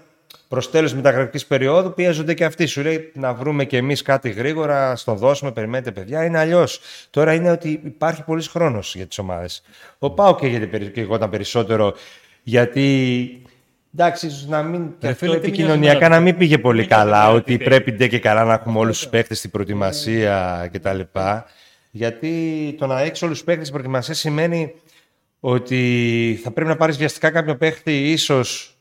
προ 0.47 0.61
τέλο 0.71 0.91
μεταγραφικής 0.95 1.45
περίοδου 1.45 1.93
πιέζονται 1.93 2.33
και 2.33 2.45
αυτοί. 2.45 2.65
Σου 2.65 2.81
λέει 2.81 3.11
να 3.13 3.33
βρούμε 3.33 3.65
κι 3.65 3.75
εμείς 3.75 4.01
κάτι 4.01 4.29
γρήγορα, 4.29 4.95
στο 4.95 5.13
δώσουμε, 5.13 5.51
περιμένετε 5.51 5.91
παιδιά. 5.91 6.25
Είναι 6.25 6.39
αλλιώς. 6.39 6.79
Τώρα 7.09 7.33
είναι 7.33 7.51
ότι 7.51 7.81
υπάρχει 7.83 8.23
πολλή 8.23 8.43
χρόνος 8.43 8.95
για 8.95 9.05
τις 9.05 9.17
ομάδες. 9.17 9.61
Ο 9.99 10.09
Πάο 10.09 10.35
και, 10.35 10.67
και 10.93 11.01
εγώ 11.01 11.15
ήταν 11.15 11.29
περισσότερο 11.29 11.93
γιατί 12.43 13.41
Εντάξει, 13.93 14.27
ίσως 14.27 14.47
να 14.47 14.63
μην. 14.63 14.93
Ρε 15.01 15.09
αυτό 15.09 15.25
φίλε, 15.25 15.39
τι 15.39 15.47
επικοινωνιακά 15.47 15.97
μοιάζει 15.97 16.13
να 16.13 16.19
μην 16.19 16.37
πήγε 16.37 16.57
πολύ 16.57 16.79
Δεν 16.79 16.87
ξέρω 16.89 17.01
καλά. 17.03 17.29
τι 17.29 17.35
Ότι 17.35 17.51
θέλει. 17.51 17.63
πρέπει 17.63 17.91
ντε 17.91 18.07
και 18.07 18.19
καλά 18.19 18.43
να 18.43 18.53
έχουμε 18.53 18.79
όλους 18.79 18.97
τους 18.99 19.09
παίχτες 19.09 19.37
στην 19.37 19.49
προετοιμασία 19.51 20.69
κτλ. 20.73 20.99
Γιατί 21.91 22.75
το 22.77 22.87
να 22.87 23.01
έχεις 23.01 23.21
όλους 23.21 23.35
τους 23.35 23.45
παίχτες 23.45 23.67
στην 23.67 23.77
προετοιμασία 23.79 24.13
σημαίνει 24.13 24.73
ότι 25.39 26.39
θα 26.43 26.51
πρέπει 26.51 26.69
να 26.69 26.75
πάρεις 26.75 26.97
βιαστικά 26.97 27.29
κάποιον 27.29 27.57
παίχτη, 27.57 28.11
ίσως 28.11 28.76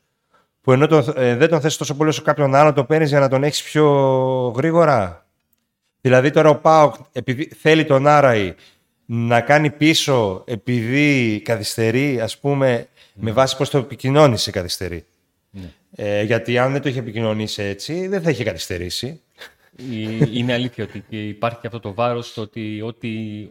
που 0.66 0.73
ενώ 0.73 0.87
τον, 0.87 1.12
ε, 1.16 1.37
δεν 1.37 1.49
τον 1.49 1.61
θες 1.61 1.76
τόσο 1.76 1.94
πολύ 1.94 2.08
όσο 2.11 2.23
κάποιον 2.23 2.54
άλλο, 2.54 2.73
το 2.73 2.85
παίρνεις 2.85 3.08
για 3.08 3.20
να 3.20 3.28
τον 3.28 3.44
έχεις 3.44 3.62
πιο 3.62 3.87
γρήγορα; 4.56 5.26
Δηλαδή 6.00 6.30
τώρα 6.30 6.49
ο 6.49 6.56
Πάοκ 6.56 6.94
επειδή 7.12 7.50
θέλει 7.58 7.85
τον 7.85 8.06
Άραη 8.06 8.54
να 9.06 9.40
κάνει 9.40 9.70
πίσω 9.70 10.42
επειδή 10.46 11.40
καθυστερεί, 11.44 12.20
ας 12.20 12.38
πούμε, 12.38 12.87
με 13.14 13.32
βάση 13.32 13.56
πώς 13.56 13.70
το 13.70 13.78
επικοινώνησε 13.78 14.50
καθυστερεί. 14.50 15.04
Ε, 15.96 16.23
γιατί 16.23 16.58
αν 16.58 16.73
δεν 16.73 16.82
το 16.82 16.88
είχε 16.88 16.99
επικοινωνήσει 16.99 17.62
έτσι, 17.62 18.06
δεν 18.08 18.23
θα 18.23 18.30
είχε 18.30 18.44
καθυστερήσει. 18.44 19.20
Η- 19.76 20.28
Είναι 20.32 20.52
αλήθεια 20.52 20.85
ότι 20.85 21.04
και 21.08 21.28
υπάρχει 21.28 21.66
αυτό 21.66 21.80
το 21.80 21.94
βάρος 21.94 22.37
ότι 22.37 22.80
ό,τι, 22.82 23.11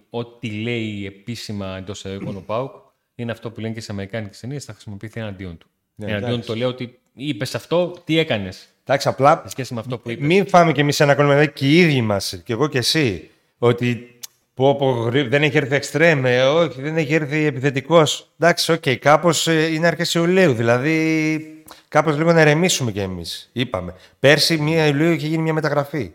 ό,τι 0.10 0.50
λέει 0.50 1.06
επίσημα 1.06 1.78
εντός 1.78 1.98
εισαγωγικών 1.98 2.36
ο 2.36 2.44
ΠΑΟΚ 2.46 2.72
είναι 3.16 3.32
αυτό 3.32 3.52
που 3.52 3.60
λένε 3.60 3.74
και 3.74 3.82
σε 3.82 3.92
Αμερικάνικες 3.92 4.40
ταινίες, 4.40 4.66
θα 4.66 4.74
χρησιμοποιηθεί 4.74 5.20
εναντίον 5.20 5.58
του. 5.58 5.68
Ναι, 5.96 6.06
εναντίον 6.06 6.30
εντάξει. 6.32 6.48
του 6.48 6.54
το 6.54 6.60
λέω 6.60 6.68
ότι 6.70 7.00
είπες 7.16 7.56
αυτό, 7.56 7.96
τι 8.04 8.18
έκανες; 8.18 8.68
Εντάξει, 8.84 9.08
απλά 9.08 9.42
σε 9.44 9.50
σχέση 9.50 9.74
με 9.74 9.80
αυτό 9.80 9.98
που 9.98 10.10
είπες. 10.10 10.26
μην 10.26 10.48
φάμε 10.48 10.72
κι 10.72 10.80
εμείς 10.80 11.00
ένα 11.00 11.16
κόλλημα, 11.16 11.34
δηλαδή 11.34 11.54
και 11.54 11.68
οι 11.68 11.78
ίδιοι 11.78 12.02
μας, 12.02 12.42
και 12.44 12.54
εγώ 12.54 12.68
και 12.68 12.78
εσύ, 12.78 13.30
ότι 13.58 14.18
πω, 14.54 14.76
πω, 14.76 14.92
γρή- 14.92 15.30
δεν 15.30 15.44
έχει 15.44 15.58
έρθει 15.58 15.76
εξτρέμ, 15.76 16.26
ε, 16.26 16.44
όχι, 16.44 16.82
δεν 16.82 16.98
έχει 16.98 17.14
έρθει 17.14 17.46
επιθετικός. 17.46 18.30
Εντάξει, 18.40 18.72
OK, 18.72 18.84
okay, 18.86 18.96
κάπου 18.96 19.30
είναι 19.72 19.88
αρχές 19.88 20.14
Ιουλίου, 20.14 20.54
δηλαδή 20.54 21.40
κάπως 21.88 22.18
λίγο 22.18 22.34
να 22.34 22.42
ερεμήσουμε 22.42 22.92
κι 22.92 23.00
εμείς. 23.00 23.50
Είπαμε. 23.54 23.94
Πέρσι, 24.20 24.58
μία 24.58 24.88
Ιουλίου 24.88 25.12
είχε 25.12 25.28
γίνει 25.28 25.42
μια 25.42 25.54
μεταγραφή. 25.54 26.12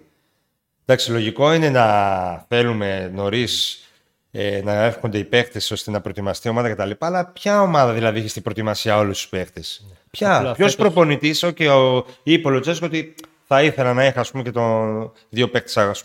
Εντάξει, 0.85 1.11
λογικό 1.11 1.53
είναι 1.53 1.71
να 1.71 1.87
θέλουμε 2.49 3.11
νωρίς 3.15 3.85
ε, 4.31 4.61
να 4.65 4.73
έρχονται 4.73 5.19
οι 5.19 5.25
παίχτε 5.25 5.61
ώστε 5.71 5.91
να 5.91 6.01
προετοιμαστεί 6.01 6.49
η 6.49 6.51
ομάδα 6.51 6.71
κτλ. 6.75 6.91
Αλλά 6.99 7.27
ποια 7.27 7.63
ομάδα 7.63 7.93
δηλαδή 7.93 8.19
έχει 8.19 8.29
στην 8.29 8.43
προετοιμασία 8.43 8.99
όλους 8.99 9.21
τους 9.21 9.29
παίχτε. 9.29 9.61
Ποια, 10.11 10.37
Απλά 10.37 10.53
ποιος 10.55 10.71
φέτος- 10.71 10.77
προπονητής, 10.77 11.45
okay, 11.45 11.67
ο, 11.69 12.07
είπε 12.23 12.49
ο 12.49 12.51
Λουτσέσκο 12.51 12.87
ότι 12.87 13.15
θα 13.47 13.63
ήθελα 13.63 13.93
να 13.95 14.05
είχα 14.07 14.21
ας 14.21 14.31
πούμε, 14.31 14.43
και 14.43 14.51
τον 14.51 15.13
δύο 15.29 15.49
παίκτες. 15.49 16.05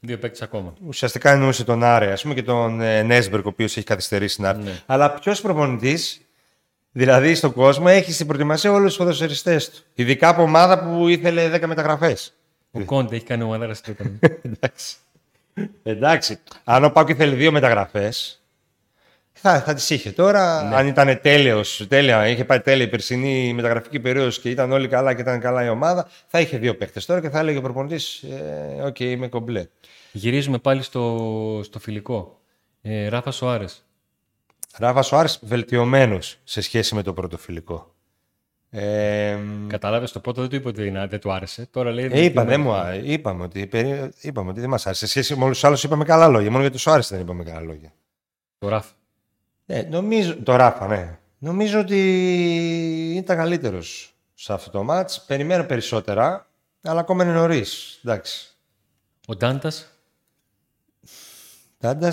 Δύο 0.00 0.18
παίκτες 0.18 0.42
ακόμα. 0.42 0.74
Ουσιαστικά 0.86 1.30
εννοούσε 1.30 1.64
τον 1.64 1.82
Άρε 1.82 2.12
ας 2.12 2.22
πούμε, 2.22 2.34
και 2.34 2.42
τον 2.42 2.80
ε, 2.80 3.02
Νέσμπερκ, 3.02 3.44
ο 3.44 3.48
οποίος 3.48 3.76
έχει 3.76 3.86
καθυστερήσει 3.86 4.40
να 4.40 4.48
έρθει. 4.48 4.62
Ναι. 4.62 4.82
Αλλά 4.86 5.10
ποιος 5.14 5.40
προπονητής, 5.40 6.20
δηλαδή 6.92 7.34
στον 7.34 7.52
κόσμο, 7.52 7.86
έχει 7.88 8.12
στην 8.12 8.26
προετοιμασία 8.26 8.72
όλους 8.72 8.88
τους 8.88 8.96
ποδοσφαιριστές 8.96 9.70
του. 9.70 9.82
Ειδικά 9.94 10.28
από 10.28 10.42
ομάδα 10.42 10.78
που 10.84 11.08
ήθελε 11.08 11.48
10 11.48 11.66
μεταγραφές. 11.66 12.32
Ο 12.70 12.80
Κόντε 12.84 13.16
έχει 13.16 13.24
κάνει 13.24 13.42
ομαδάρα 13.42 13.74
στην 13.74 13.96
Τούτανη. 13.96 14.18
Εντάξει. 14.52 14.96
Εντάξει. 15.82 16.38
Αν 16.64 16.84
ο 16.84 16.90
ΠΑΟΚ 16.90 17.10
ήθελε 17.10 17.34
δύο 17.34 17.52
μεταγραφές, 17.52 18.37
θα, 19.40 19.60
θα 19.60 19.74
τις 19.74 19.90
είχε. 19.90 20.10
Τώρα, 20.10 20.62
Ναι. 20.62 20.74
αν 20.76 20.86
ήταν 20.86 21.20
τέλειος, 21.22 21.86
τέλεια, 21.88 22.28
είχε 22.28 22.44
πάει 22.44 22.60
τέλεια 22.60 22.84
η 22.84 22.88
περσινή 22.88 23.52
μεταγραφική 23.54 24.00
περίοδος 24.00 24.40
και 24.40 24.50
ήταν 24.50 24.72
όλοι 24.72 24.88
καλά 24.88 25.14
και 25.14 25.20
ήταν 25.20 25.40
καλά 25.40 25.64
η 25.64 25.68
ομάδα, 25.68 26.08
θα 26.26 26.40
είχε 26.40 26.58
δύο 26.58 26.76
παίχτες 26.76 27.06
τώρα 27.06 27.20
και 27.20 27.28
θα 27.30 27.38
έλεγε 27.38 27.58
ο 27.58 27.62
προπονητής: 27.62 28.22
ε, 28.22 28.82
Οκ, 28.82 29.00
είμαι 29.00 29.28
κομπλέ. 29.28 29.66
Γυρίζουμε 30.12 30.58
πάλι 30.58 30.82
στο, 30.82 31.60
στο 31.64 31.78
φιλικό. 31.78 32.40
Ε, 32.82 33.08
Ράφα 33.08 33.30
Σοάρες. 33.30 33.82
Ράφα 34.78 35.02
Σοάρες 35.02 35.38
βελτιωμένος 35.42 36.38
σε 36.44 36.60
σχέση 36.60 36.94
με 36.94 37.02
το 37.02 37.12
πρώτο 37.12 37.38
φιλικό. 37.38 37.92
Ε, 38.70 39.36
Κατάλαβες 39.66 40.12
το 40.12 40.20
πρώτο, 40.20 40.40
δεν 40.40 40.50
του 40.50 40.56
είπε 40.56 40.68
ότι 40.68 40.90
να- 40.90 41.06
δεν 41.06 41.20
του 41.20 41.32
άρεσε. 41.32 41.68
Τώρα 41.70 41.90
λέει. 41.90 42.08
ε, 42.12 42.24
είπα, 42.24 42.44
δεν 42.44 42.60
μου, 42.60 42.72
άρεσε. 42.72 43.12
είπαμε, 43.12 43.42
ότι, 43.44 43.66
περί- 43.66 44.12
είπαμε 44.20 44.50
ότι 44.50 44.60
δεν 44.60 44.68
μας 44.68 44.86
άρεσε. 44.86 45.06
Σε 45.06 45.10
σχέση 45.10 45.36
με 45.36 45.44
όλους 45.44 45.58
τους 45.58 45.64
άλλους 45.68 45.82
είπαμε 45.84 46.04
καλά 46.04 46.28
λόγια. 46.28 46.50
Μόνο 46.50 46.62
για 46.62 46.70
του 46.72 46.78
Σοάρες 46.78 47.08
δεν 47.08 47.20
είπαμε 47.20 47.44
καλά 47.44 47.60
λόγια. 47.60 47.92
Το 48.58 48.68
Ράφα. 48.68 48.90
Ε, 49.70 49.82
νομίζω, 49.82 50.36
το 50.42 50.56
Ράφα, 50.56 50.86
ναι. 50.86 51.18
Νομίζω 51.38 51.80
ότι 51.80 51.98
ήταν 53.16 53.36
καλύτερος 53.36 54.14
σε 54.34 54.52
αυτό 54.52 54.70
το 54.70 54.82
μάτς. 54.82 55.24
Περιμένω 55.24 55.64
περισσότερα, 55.64 56.50
αλλά 56.82 57.00
ακόμα 57.00 57.24
είναι 57.24 57.32
νωρίς. 57.32 58.00
Εντάξει. 58.04 58.48
Ο 59.26 59.36
Ντάντας; 59.36 59.88
Τάντα, 61.78 62.12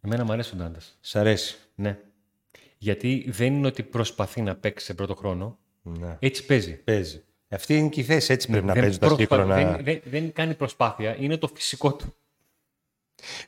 Εμένα 0.00 0.24
μου 0.24 0.32
αρέσει 0.32 0.54
ο 0.54 0.56
Ντάντας. 0.58 0.96
σ' 1.00 1.16
αρέσει. 1.16 1.56
Ναι. 1.74 1.98
Γιατί 2.78 3.26
δεν 3.28 3.54
είναι 3.54 3.66
ότι 3.66 3.82
προσπαθεί 3.82 4.42
να 4.42 4.56
παίξει 4.56 4.84
σε 4.86 4.94
πρώτο 4.94 5.14
χρόνο. 5.14 5.58
Ναι. 5.82 6.16
Έτσι 6.18 6.46
παίζει. 6.46 6.72
Παίζει. 6.74 7.22
Αυτή 7.48 7.76
είναι 7.76 7.88
και 7.88 8.00
η 8.00 8.04
θέση, 8.04 8.32
έτσι 8.32 8.48
πρέπει 8.48 8.66
να 8.66 8.72
δεν, 8.72 8.82
παίζουν 8.82 9.00
τα 9.00 9.06
προσπα- 9.06 9.26
σύγχρονα. 9.26 9.54
δεν, 9.54 9.84
δεν, 9.84 10.00
δεν 10.04 10.32
κάνει 10.32 10.54
προσπάθεια. 10.54 11.16
Είναι 11.18 11.36
το 11.36 11.50
φυσικό 11.54 11.94
του. 11.94 12.14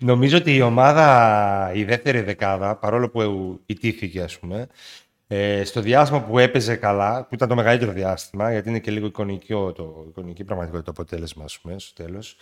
Νομίζω 0.00 0.36
ότι 0.36 0.54
η 0.54 0.60
ομάδα, 0.60 1.70
η 1.74 1.84
δεύτερη 1.84 2.20
δεκάδα, 2.20 2.76
παρόλο 2.76 3.10
που 3.10 3.60
ιτήθηκε, 3.66 4.22
ας 4.22 4.38
πούμε, 4.38 4.66
ε, 5.26 5.64
στο 5.64 5.80
διάστημα 5.80 6.22
που 6.22 6.38
έπαιζε 6.38 6.76
καλά, 6.76 7.24
που 7.24 7.34
ήταν 7.34 7.48
το 7.48 7.54
μεγαλύτερο 7.54 7.92
διάστημα, 7.92 8.52
γιατί 8.52 8.68
είναι 8.68 8.78
και 8.78 8.90
λίγο 8.90 9.06
εικονικό 9.06 9.72
το, 9.72 10.04
εικονική 10.08 10.44
πραγματικότητα 10.44 10.92
το 10.92 11.02
αποτέλεσμα, 11.02 11.44
ας 11.44 11.58
πούμε, 11.58 11.78
στο 11.78 12.02
τέλος, 12.02 12.36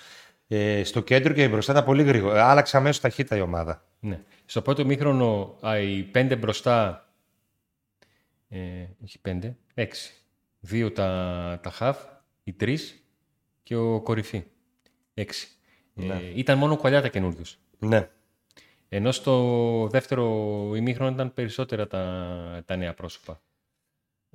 ε, 0.48 0.84
στο 0.84 1.00
κέντρο 1.00 1.32
και 1.32 1.48
μπροστά 1.48 1.72
ήταν 1.72 1.84
πολύ 1.84 2.02
γρήγορα. 2.02 2.50
Άλλαξε 2.50 2.76
αμέσως 2.76 3.00
ταχύτητα 3.00 3.36
η 3.36 3.40
ομάδα. 3.40 3.84
Ναι. 4.00 4.20
Στο 4.44 4.62
πρώτο 4.62 4.84
μήχρονο 4.84 5.56
α, 5.60 5.78
οι 5.78 6.02
πέντε 6.02 6.36
μπροστά. 6.36 7.08
Ε, 8.48 8.58
όχι 9.04 9.18
πέντε, 9.20 9.56
έξι. 9.74 10.12
Δύο 10.60 10.92
τα, 10.92 11.60
τα 11.62 11.70
χαφ, 11.70 11.98
οι 12.44 12.52
τρεις 12.52 13.02
και 13.62 13.76
ο 13.76 14.00
κορυφή. 14.00 14.44
Έξι. 15.14 15.57
Ε, 16.00 16.32
ήταν 16.34 16.58
μόνο 16.58 16.72
ο 16.72 16.76
Κουαλιάτα 16.76 17.08
καινούριο. 17.08 17.44
Ναι. 17.78 18.08
Ενώ 18.88 19.12
στο 19.12 19.86
δεύτερο 19.90 20.24
ημίχρονο 20.76 21.10
ήταν 21.10 21.34
περισσότερα 21.34 21.86
τα, 21.86 22.62
τα 22.64 22.76
νέα 22.76 22.94
πρόσωπα. 22.94 23.40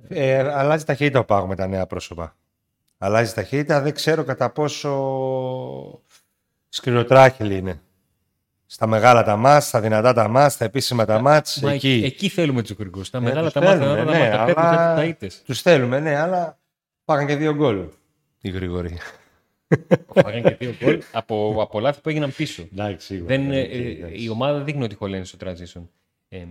Ε, 0.08 0.38
αλλάζει 0.38 0.84
ταχύτητα 0.84 1.18
ο 1.18 1.24
Πάγος 1.24 1.48
με 1.48 1.54
τα 1.56 1.66
νέα 1.66 1.86
πρόσωπα. 1.86 2.36
Αλλάζει 2.98 3.32
ταχύτητα, 3.34 3.80
δεν 3.80 3.94
ξέρω 3.94 4.24
κατά 4.24 4.50
πόσο 4.50 6.00
σκληροτράχυλη 6.68 7.56
είναι. 7.56 7.80
Στα 8.66 8.86
μεγάλα 8.86 9.22
τα 9.24 9.36
μάτς, 9.36 9.66
στα 9.66 9.80
δυνατά 9.80 10.12
τα 10.12 10.28
μάτς, 10.28 10.54
στα 10.54 10.64
επίσημα 10.64 11.04
τα 11.04 11.20
μάτς, 11.20 11.60
Μα 11.60 11.72
εκεί. 11.72 12.02
εκεί 12.04 12.28
θέλουμε 12.28 12.62
τους 12.62 12.70
γρηγού. 12.76 13.02
Τα 13.10 13.18
Ε, 13.18 13.20
μεγάλα 13.20 13.42
τους 13.44 13.52
τα 13.52 13.60
μάτια 13.60 13.78
θέλουμε, 13.78 13.96
τα 13.96 14.04
ναι, 14.04 14.18
μάτια 14.18 14.44
πέφτουν 14.44 14.64
αλλά- 14.64 14.94
τα 14.94 15.04
ήττες. 15.04 15.42
Τους 15.44 15.60
θέλουμε, 15.62 16.00
ναι, 16.00 16.16
αλλά 16.16 16.58
πάγαν 17.04 17.26
και 17.26 17.36
δύο 17.36 17.54
γκολ. 17.54 17.88
Οι 18.40 18.50
γρήγοροι. 18.50 18.98
Φάγανε 20.14 20.40
και 20.40 20.54
δύο 20.54 20.74
γκολ 20.84 21.02
από, 21.12 21.56
από 21.60 21.80
λάθη 21.80 22.00
που 22.00 22.08
έγιναν 22.08 22.32
πίσω. 22.36 22.68
Εντάξει, 22.72 23.06
σίγουρα. 23.06 23.26
Δεν, 23.36 23.46
ναι, 23.46 23.58
ε, 23.58 23.62
εκεί, 23.62 23.76
ε, 23.76 23.90
εντάξει. 23.90 24.24
η 24.24 24.28
ομάδα 24.28 24.60
δείχνει 24.60 24.84
ότι 24.84 24.94
χωλαίνει 24.94 25.24
στο 25.24 25.38
transition. 25.40 25.82
Ε, 26.28 26.44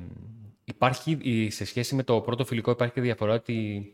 υπάρχει, 0.64 1.18
ε, 1.26 1.50
σε 1.50 1.66
σχέση 1.66 1.96
με 1.96 2.04
το 2.04 2.22
πρώτο 2.22 2.46
φιλικό 2.46 2.72
υπάρχει 2.72 2.94
και 2.94 3.02
διαφορά 3.02 3.34
ότι 3.34 3.86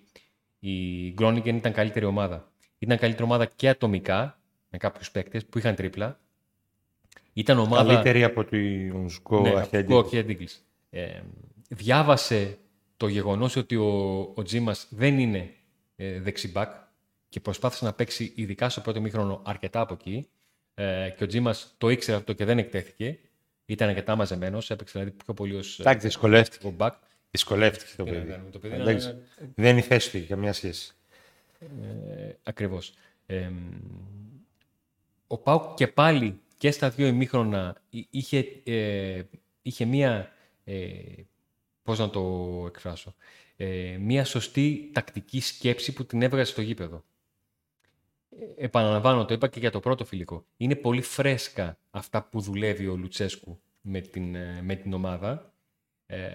η 0.59 1.07
Groningen 1.19 1.45
ήταν 1.45 1.73
καλύτερη 1.73 2.05
ομάδα. 2.05 2.51
Ήταν 2.79 2.97
καλύτερη 2.97 3.23
ομάδα 3.23 3.45
και 3.55 3.69
ατομικά, 3.69 4.39
με 4.69 4.77
κάποιους 4.77 5.11
παίκτες 5.11 5.45
που 5.45 5.57
είχαν 5.57 5.75
τρίπλα. 5.75 6.19
Ήταν 7.33 7.57
ομάδα. 7.59 7.93
Καλύτερη 7.93 8.23
από 8.23 8.45
τον 8.45 9.09
Σκο 9.09 9.41
Ναι, 9.41 9.49
Αχέντι. 9.49 9.77
από 9.77 10.01
το 10.01 10.07
Αχέντιγκλς. 10.07 10.59
Ε, 10.89 11.19
διάβασε 11.69 12.57
το 12.97 13.07
γεγονός 13.07 13.55
ότι 13.55 13.75
ο, 13.75 14.19
ο 14.35 14.43
Τζίμας 14.43 14.87
δεν 14.89 15.19
είναι 15.19 15.53
ε, 15.95 16.19
δεξιμπάκ 16.19 16.71
και 17.29 17.39
προσπάθησε 17.39 17.85
να 17.85 17.93
παίξει 17.93 18.31
ειδικά 18.35 18.69
στο 18.69 18.81
πρώτο 18.81 19.01
μήχρονο 19.01 19.41
αρκετά 19.45 19.79
από 19.79 19.93
εκεί 19.93 20.27
ε, 20.73 21.09
και 21.17 21.23
ο 21.23 21.27
Τζίμας 21.27 21.75
το 21.77 21.89
ήξερε 21.89 22.17
αυτό 22.17 22.33
και 22.33 22.45
δεν 22.45 22.57
εκτέθηκε. 22.57 23.19
Ήταν 23.65 23.89
αρκετά 23.89 24.15
μαζεμένος, 24.15 24.69
έπαιξε 24.71 24.99
δηλαδή 24.99 25.17
πιο 25.23 25.33
πολύ 25.33 25.55
ως 25.55 25.79
Εντάξει, 25.79 26.07
δυσκολεύτηκε. 26.07 26.67
ε, 26.67 26.73
back. 26.77 26.91
Δυσκολεύτηκε 27.31 27.91
το 27.97 28.03
Τι 28.03 28.11
να 28.11 28.17
παιδί. 28.17 28.31
κάνουμε, 28.31 28.49
το 28.51 28.59
παιδί 28.59 28.75
Εντάξει, 28.75 29.09
είναι- 29.09 29.51
Δεν 29.55 29.69
είναι 29.71 29.79
η 29.79 29.83
θέση 29.83 30.11
του, 30.11 30.17
για 30.17 30.25
καμία 30.27 30.53
σχέση. 30.53 30.93
Ε, 31.59 32.33
ακριβώς. 32.43 32.93
Ε, 33.25 33.49
ο 35.27 35.37
Πάουκ 35.37 35.73
και 35.75 35.87
πάλι 35.87 36.39
και 36.57 36.71
στα 36.71 36.89
δύο 36.89 37.07
ημίχρονα 37.07 37.81
εί- 37.89 38.07
είχε, 38.09 38.45
ε, 38.63 39.21
είχε 39.61 39.85
μία, 39.85 40.31
ε, 40.63 40.77
πώς 41.83 41.99
να 41.99 42.09
το 42.09 42.63
εκφράσω, 42.67 43.15
ε, 43.57 43.97
μία 43.99 44.25
σωστή 44.25 44.89
τακτική 44.93 45.39
σκέψη 45.41 45.93
που 45.93 46.05
την 46.05 46.21
έβγαζε 46.21 46.51
στο 46.51 46.61
γήπεδο. 46.61 47.03
Ε, 48.39 48.65
επαναλαμβάνω, 48.65 49.25
το 49.25 49.33
είπα 49.33 49.47
και 49.47 49.59
για 49.59 49.71
το 49.71 49.79
πρώτο 49.79 50.05
φιλικό. 50.05 50.45
Είναι 50.57 50.75
πολύ 50.75 51.01
φρέσκα 51.01 51.77
αυτά 51.91 52.23
που 52.23 52.39
δουλεύει 52.41 52.87
ο 52.87 52.95
Λουτσέσκου 52.95 53.59
με 53.81 54.01
την, 54.01 54.35
ε, 54.35 54.61
με 54.63 54.75
την 54.75 54.93
ομάδα 54.93 55.53
ε, 56.05 56.27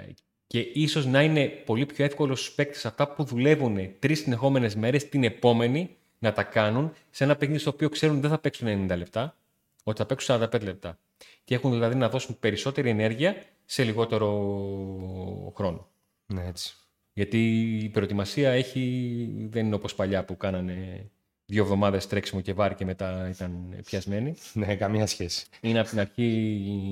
και 0.46 0.58
ίσως 0.58 1.06
να 1.06 1.22
είναι 1.22 1.46
πολύ 1.46 1.86
πιο 1.86 2.04
εύκολος 2.04 2.40
στους 2.40 2.54
παίκτες 2.54 2.86
αυτά 2.86 3.08
που 3.08 3.24
δουλεύουν 3.24 3.78
τρεις 3.98 4.18
συνεχόμενες 4.18 4.74
μέρες 4.76 5.08
την 5.08 5.24
επόμενη 5.24 5.96
να 6.18 6.32
τα 6.32 6.42
κάνουν 6.42 6.92
σε 7.10 7.24
ένα 7.24 7.36
παιχνίδι 7.36 7.60
στο 7.60 7.70
οποίο 7.70 7.88
ξέρουν 7.88 8.20
δεν 8.20 8.30
θα 8.30 8.38
παίξουν 8.38 8.88
90 8.90 8.96
λεπτά, 8.96 9.36
ότι 9.84 9.98
θα 9.98 10.06
παίξουν 10.06 10.42
45 10.42 10.62
λεπτά. 10.62 10.98
Και 11.44 11.54
έχουν 11.54 11.72
δηλαδή 11.72 11.94
να 11.94 12.08
δώσουν 12.08 12.38
περισσότερη 12.38 12.88
ενέργεια 12.88 13.36
σε 13.64 13.84
λιγότερο 13.84 14.28
χρόνο. 15.56 15.88
Ναι, 16.26 16.46
έτσι. 16.46 16.76
Γιατί 17.12 17.68
η 17.82 17.88
προετοιμασία 17.88 18.50
έχει, 18.50 19.48
δεν 19.50 19.66
είναι 19.66 19.74
όπως 19.74 19.94
παλιά 19.94 20.24
που 20.24 20.36
κάνανε 20.36 21.10
δύο 21.46 21.62
εβδομάδες 21.62 22.06
τρέξιμο 22.06 22.40
και 22.40 22.52
βάρη 22.52 22.74
και 22.74 22.84
μετά 22.84 23.28
ήταν 23.34 23.52
πιασμένοι. 23.84 24.34
Ναι, 24.52 24.74
καμία 24.76 25.06
σχέση. 25.06 25.46
Είναι 25.60 25.80
από 25.80 25.88
την 25.88 26.00
αρχή 26.00 26.24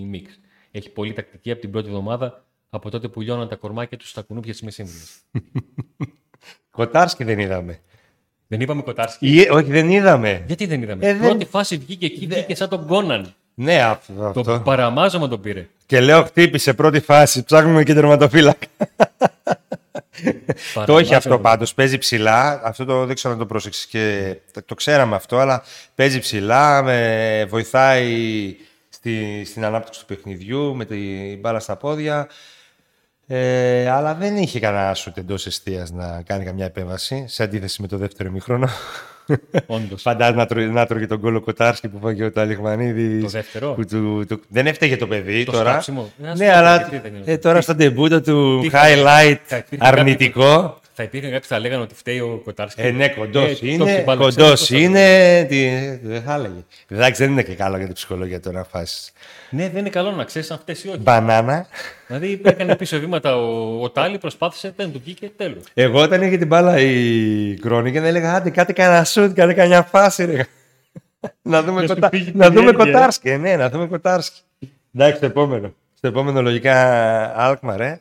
η 0.03 0.05
μίξ. 0.07 0.39
Έχει 0.71 0.91
πολύ 0.91 1.13
τακτική 1.13 1.51
από 1.51 1.61
την 1.61 1.71
πρώτη 1.71 1.89
εβδομάδα 1.89 2.45
από 2.71 2.91
τότε 2.91 3.09
που 3.09 3.21
λιώναν 3.21 3.49
τα 3.49 3.57
κορμάκια 3.57 3.97
τους 3.97 4.09
στα 4.11 4.23
κουνούπια 4.23 4.53
της 4.53 4.63
μεσήμβρινη. 4.63 5.05
Κοτάρσκι 6.71 7.25
δεν 7.25 7.39
είδαμε. 7.39 7.81
Δεν 8.47 8.61
είπαμε 8.61 8.83
Κοτάρσκι. 8.83 9.27
Ή, 9.41 9.49
όχι, 9.51 9.71
δεν 9.71 9.91
είδαμε. 9.91 10.45
Γιατί 10.47 10.67
δεν 10.67 10.83
είδαμε; 10.83 11.07
Ε, 11.07 11.13
δεν- 11.15 11.29
Πρώτη 11.29 11.45
φάση 11.45 11.77
βγήκε 11.77 12.07
εκεί, 12.07 12.27
βγήκε 12.27 12.55
σαν 12.55 12.69
τον 12.69 12.87
Κόναν. 12.87 13.35
Ναι, 13.55 13.83
αυτό. 13.83 14.25
αυτό. 14.25 14.43
Το 14.43 14.61
παραμάζωμα 14.61 15.29
τον 15.29 15.41
πήρε. 15.41 15.69
Και 15.87 16.01
λέω 16.01 16.25
χτύπησε 16.25 16.75
πρώτη 16.75 17.01
φάση. 17.01 17.45
Ψάχνουμε 17.45 17.83
και 17.85 17.95
τερματοφύλακα. 17.95 18.67
το 20.87 20.99
έχει 20.99 21.15
αυτό 21.15 21.39
πάντως. 21.39 21.75
Παίζει 21.75 21.99
ψηλά. 21.99 22.61
Αυτό 22.65 22.85
το 22.85 23.07
δεν 23.07 23.15
ξέρω 23.15 23.35
να 23.35 23.41
το 23.41 23.47
πρόσεξες 23.47 23.87
και 23.87 24.37
το, 24.53 24.63
το 24.63 24.75
ξέραμε 24.75 25.17
αυτό, 25.17 25.39
αλλά 25.39 25.63
παίζει 25.95 26.19
ψηλά. 26.19 26.83
Με 26.83 27.47
βοηθάει 27.49 28.57
στη, 28.89 29.45
στην 29.45 29.65
ανάπτυξη 29.65 30.01
του 30.01 30.07
παιχνιδιού 30.07 30.77
με 30.77 30.85
την 30.85 31.39
μπάλα 31.39 31.61
στα 31.61 31.77
πόδια. 31.77 32.29
Ε, 33.27 33.89
αλλά 33.91 34.15
δεν 34.15 34.37
είχε 34.37 34.61
κανένα 34.61 34.95
σου 34.95 35.13
εντός 35.15 35.47
αιστεία 35.47 35.87
να 35.93 36.23
κάνει 36.23 36.45
καμιά 36.45 36.65
επέμβαση 36.65 37.25
σε 37.29 37.43
αντίθεση 37.43 37.83
με 37.83 37.89
το 37.89 37.97
δεύτερο 37.97 38.29
ημίχρονο. 38.29 38.69
Όντως. 39.67 40.03
Φαντάζομαι 40.03 40.37
να, 40.37 40.47
τρώει- 40.47 40.71
να 40.71 40.87
τρώγε 40.87 41.07
τον 41.07 41.21
κόλλο 41.21 41.41
Κοτάρσκι 41.41 41.89
που 41.89 41.99
φάγε 42.03 42.25
ο 42.25 42.33
Ταλιχμανίδη. 42.33 43.21
Το 43.23 43.29
δεύτερο. 43.29 43.73
Που 43.73 43.85
του, 43.85 44.25
του- 44.29 44.43
δεν 44.49 44.67
έφταιγε 44.67 44.97
το 44.97 45.07
παιδί 45.07 45.45
Το 45.45 45.53
τώρα. 45.53 45.71
σκάψιμο. 45.71 46.13
Ε, 46.25 46.29
ας 46.29 46.39
Ναι, 46.39 46.47
το 46.47 46.53
αλλά 46.57 46.77
γιατί 46.77 46.99
δεν 46.99 47.15
είναι. 47.15 47.33
ε, 47.33 47.39
τώρα 47.39 47.61
στο 47.61 47.75
ντεμπούτο 47.75 48.21
του 48.21 48.59
Τι- 48.63 48.71
highlight 48.73 49.37
θα 49.45 49.57
υπήρχε 49.57 49.87
αρνητικό. 49.87 50.81
Θα 51.03 51.09
υπήρχαν 51.09 51.31
κάποιοι 51.33 51.49
που 51.49 51.55
θα 51.55 51.61
λέγανε 51.61 51.83
ότι 51.83 51.95
φταίει 51.95 52.21
ο 52.21 52.41
Κοτάρσκι. 52.45 52.81
Ε, 52.81 52.91
ναι, 52.91 53.09
κοντός 53.09 53.51
Ε, 53.51 53.55
το 53.55 53.67
είναι. 53.67 53.93
έχει 53.93 54.03
μπάλα, 54.03 54.21
Κοντός 54.21 54.35
ξέρεις 54.35 54.51
πώς 54.61 54.69
θα 54.69 54.77
είναι. 54.79 55.45
Τι, 55.49 55.69
δεν 56.09 56.23
θα 56.23 56.35
έλεγε. 56.35 56.65
Εντάξει, 56.89 57.23
δεν 57.23 57.33
είναι 57.33 57.43
και 57.43 57.55
καλό 57.55 57.77
για 57.77 57.87
την 57.87 57.95
ψυχολογία 57.95 58.41
τώρα 58.41 58.59
να 58.59 58.65
φάσει. 58.65 59.13
Ναι, 59.51 59.69
δεν 59.69 59.81
είναι 59.81 59.89
καλό 59.91 60.11
να 60.11 60.25
ξέρεις 60.25 60.51
αν 60.51 60.59
φταίεις 60.59 60.85
ή 60.85 60.89
όχι. 60.89 60.99
Μπανάνα. 60.99 61.67
δηλαδή 62.07 62.41
έκανε 62.45 62.77
πίσω 62.77 62.99
βήματα 62.99 63.37
ο, 63.37 63.83
ο 63.83 63.91
Τάλι, 63.91 64.19
προσπάθησε, 64.19 64.73
δεν 64.77 64.93
του 64.93 65.01
βγήκε 65.05 65.31
τέλος. 65.37 65.63
Εγώ 65.75 66.01
όταν 66.03 66.23
είχε 66.23 66.37
την 66.37 66.47
μπάλα 66.47 66.79
η 66.81 67.55
Κρόνη 67.61 67.93
και 67.93 68.01
δεν 68.01 68.09
έλεγα 68.09 68.35
άντε 68.35 68.51
κάτι 68.51 68.73
κανένα 68.73 69.05
σουτ, 69.05 69.33
κάτι 69.35 69.55
κανένα 69.55 69.83
φάση. 69.83 70.25
Ρε. 70.25 70.47
να 71.43 71.63
δούμε, 71.63 71.81
Να 71.81 71.87
σου 71.87 71.95
κοτά... 71.95 72.09
φύγει 72.09 72.29
η 72.29 72.33
να 72.35 72.47
δούμε 72.51 72.71
περιέργεια, 72.71 72.93
κοτάρσκι. 72.93 73.29
ε, 73.29 73.37
Ναι, 73.37 73.57
να 73.57 73.71
δούμε 73.71 73.87
κοτάρσκι. 73.87 74.41
Εντάξει, 74.95 75.21
το 75.21 75.27
επόμενο. 75.27 75.75
Στο 75.97 76.07
επόμενο 76.09 76.43
λογικά 76.43 76.77
Αλκμαρ, 77.41 77.81
ε. 77.81 78.01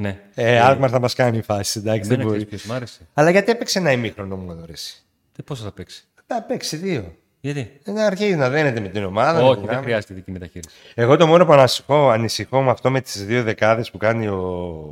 Ναι. 0.00 0.20
Ε, 0.34 0.60
Αλκμαρ 0.60 0.90
θα 0.92 1.00
μας 1.00 1.14
κάνει 1.14 1.42
φάση. 1.42 1.78
Εντάξει, 1.78 2.08
δεν 2.08 2.16
δεν 2.18 2.26
μπορεί. 2.26 2.44
ξέρει 2.46 2.60
ποιο 2.62 2.72
μ' 2.72 2.76
άρεσε. 2.76 3.00
Αλλά 3.14 3.30
γιατί 3.30 3.50
έπαιξε 3.50 3.78
ένα 3.78 3.92
ημίχρονο 3.92 4.36
μου 4.36 4.50
εδώ, 4.50 4.64
ρε, 4.66 4.72
εσύ. 4.72 5.02
Τι 5.32 5.42
πόσο 5.42 5.62
θα 5.64 5.72
παίξει; 5.72 6.04
Θα 6.26 6.42
παίξει 6.42 6.76
δύο. 6.76 7.14
Γιατί; 7.40 7.80
Να 7.84 8.06
αρχίζει 8.06 8.34
να 8.36 8.48
δένεται 8.48 8.80
με 8.80 8.88
την 8.88 9.04
ομάδα. 9.04 9.38
με 9.42 9.44
όχι, 9.44 9.52
την 9.54 9.60
δεν 9.60 9.68
άμυνα. 9.70 9.82
χρειάζεται 9.82 10.14
δική 10.14 10.30
μεταχείριση. 10.30 10.74
Εγώ 10.94 11.16
το 11.16 11.26
μόνο 11.26 11.44
που 11.46 11.52
ανησυχώ, 11.52 12.08
ανησυχώ 12.10 12.62
με 12.62 12.70
αυτό 12.70 12.90
με 12.90 13.00
τις 13.00 13.24
δύο 13.26 13.42
δεκάδες 13.42 13.90
που 13.90 13.98
κάνει 13.98 14.26
ο 14.28 14.36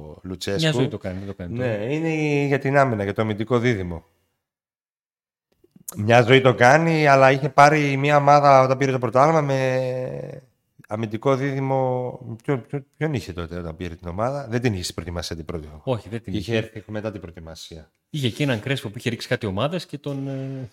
Μια 0.06 0.16
Λουτσέσκου. 0.22 0.72
ζωή 0.72 0.88
το 0.88 0.98
κάνει. 0.98 1.18
Δεν 1.18 1.26
το 1.26 1.34
κάνει. 1.34 1.58
Ναι, 1.58 1.86
είναι 1.94 2.08
για 2.46 2.58
την 2.58 2.76
άμυνα, 2.76 3.02
για 3.04 3.12
το 3.12 3.22
αμυντικό 3.22 3.58
δίδυμο. 3.58 4.04
Μια 5.96 6.22
ζωή 6.22 6.40
το 6.40 6.54
κάνει, 6.54 7.06
αλλά 7.06 7.30
είχε 7.30 7.48
πάρει 7.48 7.96
μια 7.96 8.16
ομάδα 8.16 8.62
όταν 8.62 8.76
πήρε 8.78 8.92
το 8.92 8.98
πρωτάθλημα 8.98 9.40
με 9.40 10.42
αμυντικό 10.86 11.36
δίδυμο. 11.36 12.18
Ποιον, 12.44 12.66
ποιον, 12.66 12.86
ποιον 12.96 13.14
είχε 13.14 13.32
τότε 13.32 13.58
όταν 13.58 13.76
πήρε 13.76 13.94
την 13.94 14.08
ομάδα, 14.08 14.46
δεν 14.48 14.60
την 14.60 14.72
είχε 14.72 14.82
στην 14.82 14.94
προετοιμασία 14.94 15.36
την 15.36 15.44
πρώτη. 15.44 15.68
Όχι, 15.82 16.08
δεν 16.08 16.22
την 16.22 16.32
είχε. 16.34 16.40
Είχε 16.56 16.56
έρθει 16.66 16.90
μετά 16.90 17.12
την 17.12 17.20
προετοιμασία. 17.20 17.90
Είχε 18.10 18.26
εκεί 18.26 18.42
έναν 18.42 18.60
κρέσπο 18.60 18.88
που 18.88 18.98
είχε 18.98 19.08
ρίξει 19.10 19.28
κάτι 19.28 19.46
ομάδες 19.46 19.86
και 19.86 19.98
τον. 19.98 20.28
Ε... 20.28 20.68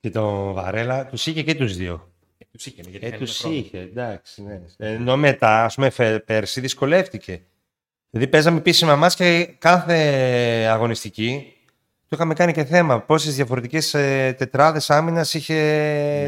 Και 0.00 0.10
τον 0.10 0.52
Βαρέλα, 0.52 1.06
τους 1.06 1.26
είχε 1.26 1.42
και 1.42 1.54
τους 1.54 1.76
δύο. 1.76 2.12
τους 2.52 2.66
είχε, 2.66 2.82
γιατί 2.88 3.04
Ε, 3.04 3.08
είχαν 3.08 3.18
τους 3.20 3.40
ένα 3.44 3.48
πρόβλημα. 3.52 3.66
είχε, 3.66 3.78
εντάξει. 3.90 4.42
Ναι. 4.42 4.60
Ενώ 4.76 5.16
μετά, 5.16 5.64
ας 5.64 5.74
πούμε, 5.74 5.90
φε- 5.90 6.24
πέρσι 6.24 6.60
δυσκολεύτηκε. 6.60 7.42
Δηλαδή, 8.10 8.30
παίζαμε 8.30 8.58
επίσημα 8.58 8.96
μάτς 8.96 9.14
και 9.14 9.54
κάθε 9.58 9.96
αγωνιστική 10.70 11.52
το 12.12 12.18
είχαμε 12.20 12.34
κάνει 12.34 12.52
και 12.52 12.64
θέμα. 12.64 13.00
Πόσες 13.00 13.34
διαφορετικές 13.34 13.94
ε, 13.94 14.34
τετράδες 14.38 14.90
άμυνας 14.90 15.34
είχε. 15.34 15.54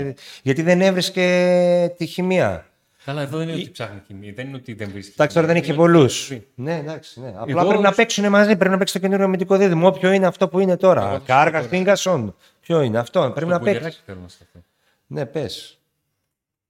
Ναι. 0.04 0.12
Γιατί 0.42 0.62
δεν 0.62 0.80
έβρισκε 0.80 1.94
τη 1.96 2.06
χημεία. 2.06 2.66
Καλά, 3.04 3.22
εδώ 3.22 3.38
δεν 3.38 3.48
είναι 3.48 3.56
ότι 3.60 3.70
ψάχνει 3.70 4.02
χημία. 4.06 4.32
Δεν 4.36 4.46
είναι 4.46 4.56
ότι 4.56 4.74
δεν 4.74 4.90
βρίσκει. 4.90 5.12
Εντάξει, 5.12 5.34
τώρα 5.34 5.46
δεν 5.46 5.56
είχε 5.56 5.72
Είναι 5.72 5.82
ότι 5.82 5.90
πολλούς. 5.92 6.26
βρει. 6.28 6.46
Ναι, 6.54 6.76
εντάξει. 6.78 7.20
Ναι. 7.20 7.28
Απλά 7.36 7.60
Εγώ- 7.60 7.66
πρέπει 7.68 7.82
να 7.82 7.92
παίξουν 7.92 8.28
μαζί, 8.28 8.56
πρέπει 8.56 8.70
να 8.70 8.78
παίξει 8.78 8.92
το 8.92 8.98
καινούριο 8.98 9.24
αμυντικό 9.24 9.56
δίδυμο. 9.56 9.86
Όποιο 9.86 10.12
είναι 10.12 10.26
αυτό 10.26 10.48
που 10.48 10.60
είναι 10.60 10.76
τώρα. 10.76 11.00
Εγώ 11.00 11.10
θα 11.10 11.18
σου 11.18 11.24
Κάργα, 11.26 11.50
πω 11.50 11.56
τώρα. 11.56 11.68
Φίγκασον. 11.68 12.36
Ποιο 12.60 12.80
είναι 12.82 12.98
αυτό, 12.98 13.20
πρέπει 13.20 13.38
Στο 13.38 13.46
να 13.46 13.58
παίξεις. 13.58 13.74
Μπουλιαράκι 13.74 14.00
θέλω 14.06 14.20
να 14.22 14.28
σταθώ. 14.28 14.58
Ναι, 15.06 15.26
πες. 15.26 15.78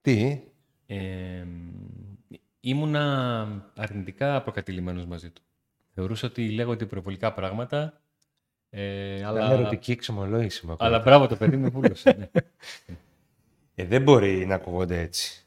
Τι; 0.01 0.41
Ε, 0.87 0.97
ήμουνα 2.61 3.47
αρνητικά 3.77 4.43
προκατηλημένος 4.43 5.07
μαζί 5.07 5.31
του. 5.31 5.43
Θεωρούσα 5.95 6.27
ότι 6.27 6.49
λέγονται 6.51 6.85
υπερβολικά 6.85 7.33
πράγματα. 7.33 8.01
Ε, 8.77 9.25
Αλλά... 9.25 9.45
αλλά, 9.45 9.53
ερωτική 9.53 9.93
εξομολόγηση 9.93 10.67
μου 10.67 10.73
ακούω. 10.73 10.87
αλλά 10.87 10.99
μπράβο 10.99 11.27
το 11.27 11.37
παιδί 11.37 11.57
με 11.57 11.69
βούλωσε. 11.69 12.15
ναι. 12.19 12.41
Ε, 13.75 13.85
δεν 13.85 14.03
μπορεί 14.03 14.47
να 14.47 14.55
ακούγονται 14.55 15.01
έτσι. 15.01 15.45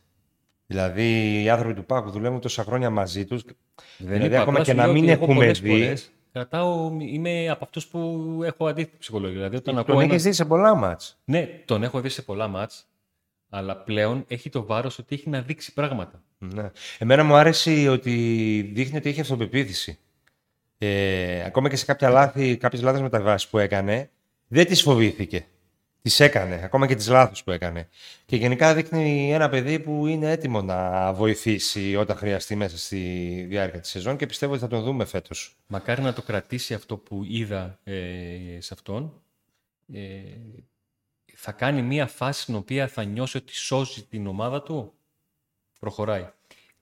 Δηλαδή, 0.68 1.42
οι 1.44 1.50
άνθρωποι 1.50 1.74
του 1.74 1.86
Πάκου 1.86 2.10
δουλεύουν 2.10 2.40
τόσα 2.40 2.64
χρόνια 2.64 2.90
μαζί 2.90 3.26
τους. 3.26 3.44
Δεν 3.44 3.56
Δηλαδή, 3.98 4.26
είπα, 4.26 4.36
ακόμα 4.42 4.52
απλά 4.52 4.64
και 4.64 4.72
σου 4.72 4.78
να 4.78 4.84
λέω 4.84 4.94
μην 4.94 5.04
ότι 5.04 5.12
εγώ 5.12 5.22
έχουμε 5.24 5.40
πολλές 5.40 5.60
δει- 5.62 5.70
φορές 5.82 6.12
κρατάω, 6.32 6.98
είμαι 7.00 7.50
από 7.50 7.64
αυτούς 7.64 7.88
που 7.88 8.00
έχω 8.44 8.68
αντίθετη 8.68 8.96
ψυχολογία. 9.00 9.36
Δηλαδή, 9.38 9.56
όταν 9.56 9.78
ακούω 9.78 9.94
Τον 9.94 10.04
ένα- 10.04 10.12
έχεις 10.14 10.24
δει 10.26 10.32
σε 10.32 10.46
πολλά 10.46 10.76
μάτς. 10.76 11.18
Ναι, 11.26 11.48
τον 11.66 11.84
έχω 11.84 12.02
δει 12.02 12.10
σε 12.10 12.22
πολλά 12.22 12.48
μάτς, 12.48 12.88
αλλά 13.50 13.76
πλέον 13.78 14.24
έχει 14.28 14.50
το 14.50 14.66
βάρος 14.66 14.98
ότι 15.00 15.16
έχει 15.16 15.30
να 15.30 15.42
δείξει 15.42 15.74
πράγματα. 15.74 16.22
Ναι. 16.38 16.72
Εμένα 16.98 17.24
μου 17.24 17.36
άρεσε 17.36 17.90
ότι 17.90 18.12
δείχνει 18.74 18.98
ότι 18.98 19.10
έχει 19.10 19.22
αυτοπεποίθηση. 19.22 20.00
Ε, 20.78 21.44
ακόμα 21.44 21.70
και 21.70 21.76
σε 21.76 21.86
κάποια 21.86 22.10
λάθη, 22.10 22.58
κάποιες 22.58 22.82
λάθος 22.82 23.02
μεταβάσεις 23.02 23.50
που 23.50 23.58
έκανε, 23.58 24.10
δεν 24.48 24.66
τις 24.66 24.82
φοβήθηκε. 24.82 25.46
Τις 26.02 26.20
έκανε, 26.20 26.62
ακόμα 26.64 26.88
και 26.88 26.96
τις 26.96 27.08
λάθος 27.08 27.44
που 27.44 27.52
έκανε. 27.52 27.90
Και 28.26 28.36
γενικά 28.36 28.74
δείχνει 28.74 29.34
ένα 29.34 29.50
παιδί 29.50 29.80
που 29.80 30.08
είναι 30.08 30.32
έτοιμο 30.32 30.62
να 30.62 31.14
βοηθήσει 31.14 31.96
όταν 31.96 32.18
χρειαστεί 32.18 32.56
μέσα 32.56 32.78
στη 32.78 32.98
διάρκεια 33.50 33.80
της 33.80 33.90
σεζόν 33.90 34.18
και 34.18 34.26
πιστεύω 34.26 34.52
ότι 34.52 34.62
θα 34.62 34.68
τον 34.68 34.84
δούμε 34.84 35.06
φέτος. 35.06 35.58
Μακάρι 35.68 36.02
να 36.02 36.14
το 36.14 36.22
κρατήσει 36.22 36.74
αυτό 36.74 36.98
που 36.98 37.24
είδα 37.24 37.80
ε, 37.84 37.96
σε 38.60 38.74
αυτόν. 38.74 39.22
Ε, 39.94 40.00
θα 41.36 41.52
κάνει 41.52 41.82
μία 41.82 42.08
φάση 42.08 42.42
στην 42.42 42.56
οποία 42.56 42.88
θα 42.88 43.04
νιώσει 43.04 43.38
ότι 43.38 43.56
σώζει 43.56 44.04
την 44.04 44.28
ομάδα 44.28 44.64
του. 44.64 44.94
Προχωράει. 45.80 46.30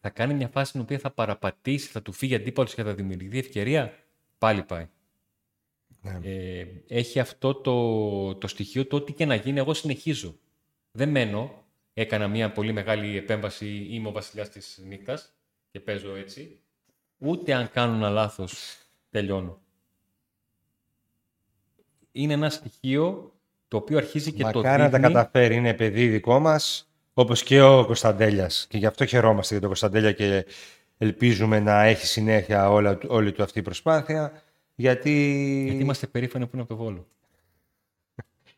Θα 0.05 0.13
κάνει 0.13 0.33
μια 0.33 0.47
φάση 0.47 0.69
στην 0.69 0.81
οποία 0.81 0.99
θα 0.99 1.11
παραπατήσει, 1.11 1.87
θα 1.87 2.01
του 2.01 2.11
φύγει 2.11 2.35
αντίπαλος 2.35 2.73
και 2.73 2.83
θα 2.83 2.93
δημιουργηθεί 2.93 3.37
ευκαιρία. 3.37 3.93
Πάλι 4.37 4.63
πάει. 4.63 4.87
Ναι. 6.01 6.19
Ε, 6.23 6.65
έχει 6.87 7.19
αυτό 7.19 7.53
το, 7.53 8.35
το 8.35 8.47
στοιχείο 8.47 8.87
το 8.87 8.95
ότι 8.95 9.13
και 9.13 9.25
να 9.25 9.35
γίνει 9.35 9.59
εγώ 9.59 9.73
συνεχίζω. 9.73 10.35
Δεν 10.91 11.09
μένω. 11.09 11.65
Έκανα 11.93 12.27
μια 12.27 12.51
πολύ 12.51 12.71
μεγάλη 12.71 13.17
επέμβαση, 13.17 13.87
είμαι 13.89 14.07
ο 14.07 14.11
βασιλιάς 14.11 14.49
της 14.49 14.81
νύχτας 14.87 15.35
και 15.71 15.79
παίζω 15.79 16.15
έτσι. 16.15 16.59
Ούτε 17.17 17.53
αν 17.53 17.69
κάνω 17.71 17.95
ένα 17.95 18.09
λάθος 18.09 18.77
τελειώνω. 19.09 19.61
Είναι 22.11 22.33
ένα 22.33 22.49
στοιχείο 22.49 23.33
το 23.67 23.77
οποίο 23.77 23.97
αρχίζει 23.97 24.33
και 24.33 24.43
το 24.43 24.59
Μακάρι 24.59 24.81
να 24.81 24.89
τα 24.89 24.97
δείχνει. 24.97 25.13
καταφέρει. 25.13 25.55
Είναι 25.55 25.73
παιδί 25.73 26.07
δικό 26.07 26.39
μας, 26.39 26.91
όπως 27.17 27.43
και 27.43 27.61
ο 27.61 27.85
Κωνσταντέλιας. 27.85 28.65
Και 28.69 28.77
γι' 28.77 28.85
αυτό 28.85 29.05
χαιρόμαστε 29.05 29.49
για 29.53 29.59
τον 29.59 29.67
Κωνσταντέλια 29.69 30.11
και 30.11 30.45
ελπίζουμε 30.97 31.59
να 31.59 31.83
έχει 31.83 32.05
συνέχεια 32.05 32.69
όλα, 32.71 32.97
όλη 33.07 33.31
του 33.31 33.43
αυτή 33.43 33.59
η 33.59 33.61
προσπάθεια. 33.61 34.31
Γιατί. 34.75 35.11
Γιατί 35.65 35.81
είμαστε 35.83 36.07
περήφανοι 36.07 36.43
που 36.45 36.51
είναι 36.53 36.61
από 36.61 36.75
το 36.75 36.83
Βόλο. 36.83 37.07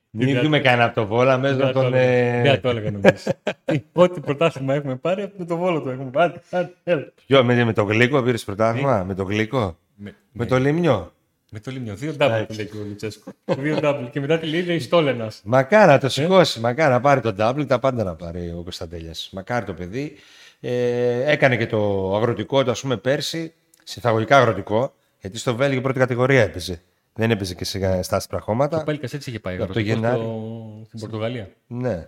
Μην 0.10 0.42
δούμε 0.42 0.60
κανένα 0.60 0.84
από 0.86 0.96
το 0.96 1.06
βόλα 1.08 1.38
μέσα 1.38 1.56
Δεν 1.56 1.64
από 1.68 1.74
θα 1.80 1.84
το 1.86 1.90
τον. 1.90 1.94
έλεγα. 2.00 2.38
ε, 2.38 2.42
Δεν 2.42 2.54
θα 2.54 2.60
το 2.60 2.70
έλεγα 2.70 2.92
νομίζω. 2.92 3.14
Ό,τι 4.04 4.20
πρωτάθλημα 4.20 4.74
έχουμε 4.74 4.96
πάρει, 4.96 5.22
από 5.22 5.46
το 5.46 5.58
Βόλο 5.58 5.82
το 5.82 5.90
έχουμε 5.90 6.10
πάρει. 6.12 6.34
Άντε, 6.50 6.74
έλα. 6.84 7.12
Ποιο, 7.26 7.44
με, 7.44 7.64
με 7.64 7.74
το 7.74 7.84
γλύκο 7.84 8.22
πήρες 8.24 8.44
πρωτάθλημα, 8.44 9.04
με 9.04 9.14
το 9.14 9.24
γλύκο. 9.24 9.78
Με, 9.96 10.16
Με 10.32 10.46
το 10.46 10.58
λιμνιό; 10.60 11.14
Με 11.52 11.60
το 11.60 11.72
Λίμνιο. 11.72 11.96
Δύο 11.96 12.16
double 12.20 12.44
που 12.48 12.54
λέει 12.54 12.66
και 12.66 12.78
ο 12.78 12.84
Λουτσέσκο. 12.88 13.32
Δύο 13.46 13.80
double. 13.82 14.08
Και 14.12 14.20
μετά 14.20 14.38
τη 14.40 14.46
λέει 14.48 14.76
η 14.76 14.80
Στόλενα. 14.80 15.32
Μακάρι 15.44 15.88
να 15.92 15.98
το 15.98 16.10
σηκώσει, 16.10 16.60
μακάρι 16.60 16.92
να 16.92 17.00
πάρει 17.02 17.22
τον 17.22 17.36
double, 17.40 17.68
τα 17.68 17.80
πάντα 17.80 18.04
να 18.04 18.16
πάρει 18.16 18.50
ο 18.58 18.62
Κωνσταντέλιας. 18.64 19.30
Μακάρι 19.32 19.66
το 19.66 19.74
παιδί. 19.74 20.16
Ε, 20.60 21.32
έκανε 21.32 21.58
και 21.58 21.66
το 21.68 22.16
αγροτικό 22.16 22.64
του, 22.64 22.72
ας 22.72 22.82
πούμε, 22.82 22.98
πέρσι, 22.98 23.54
συνταγωγικά 23.84 24.38
αγροτικό, 24.38 24.94
γιατί 25.22 25.38
στο 25.38 25.56
Βέλγιο 25.56 25.82
πρώτη 25.82 26.00
κατηγορία 26.00 26.42
έπαιζε. 26.42 26.82
Δεν 27.14 27.32
έπαιζε 27.32 27.56
και 27.56 27.66
σε, 27.66 28.02
στα 28.02 28.16
άσπρα 28.16 28.38
Ο 28.38 28.42
χώματα. 28.42 28.84
Πέλκα 28.84 29.08
έτσι 29.12 29.30
είχε 29.30 29.40
πάει. 29.40 29.56
Από 29.56 29.66
το 29.66 29.70
αγροτικός 29.80 30.00
Γενάρη. 30.00 30.20
στο- 30.22 30.82
Στην 30.88 31.00
Πορτογαλία. 31.00 31.50
Ναι. 31.68 32.08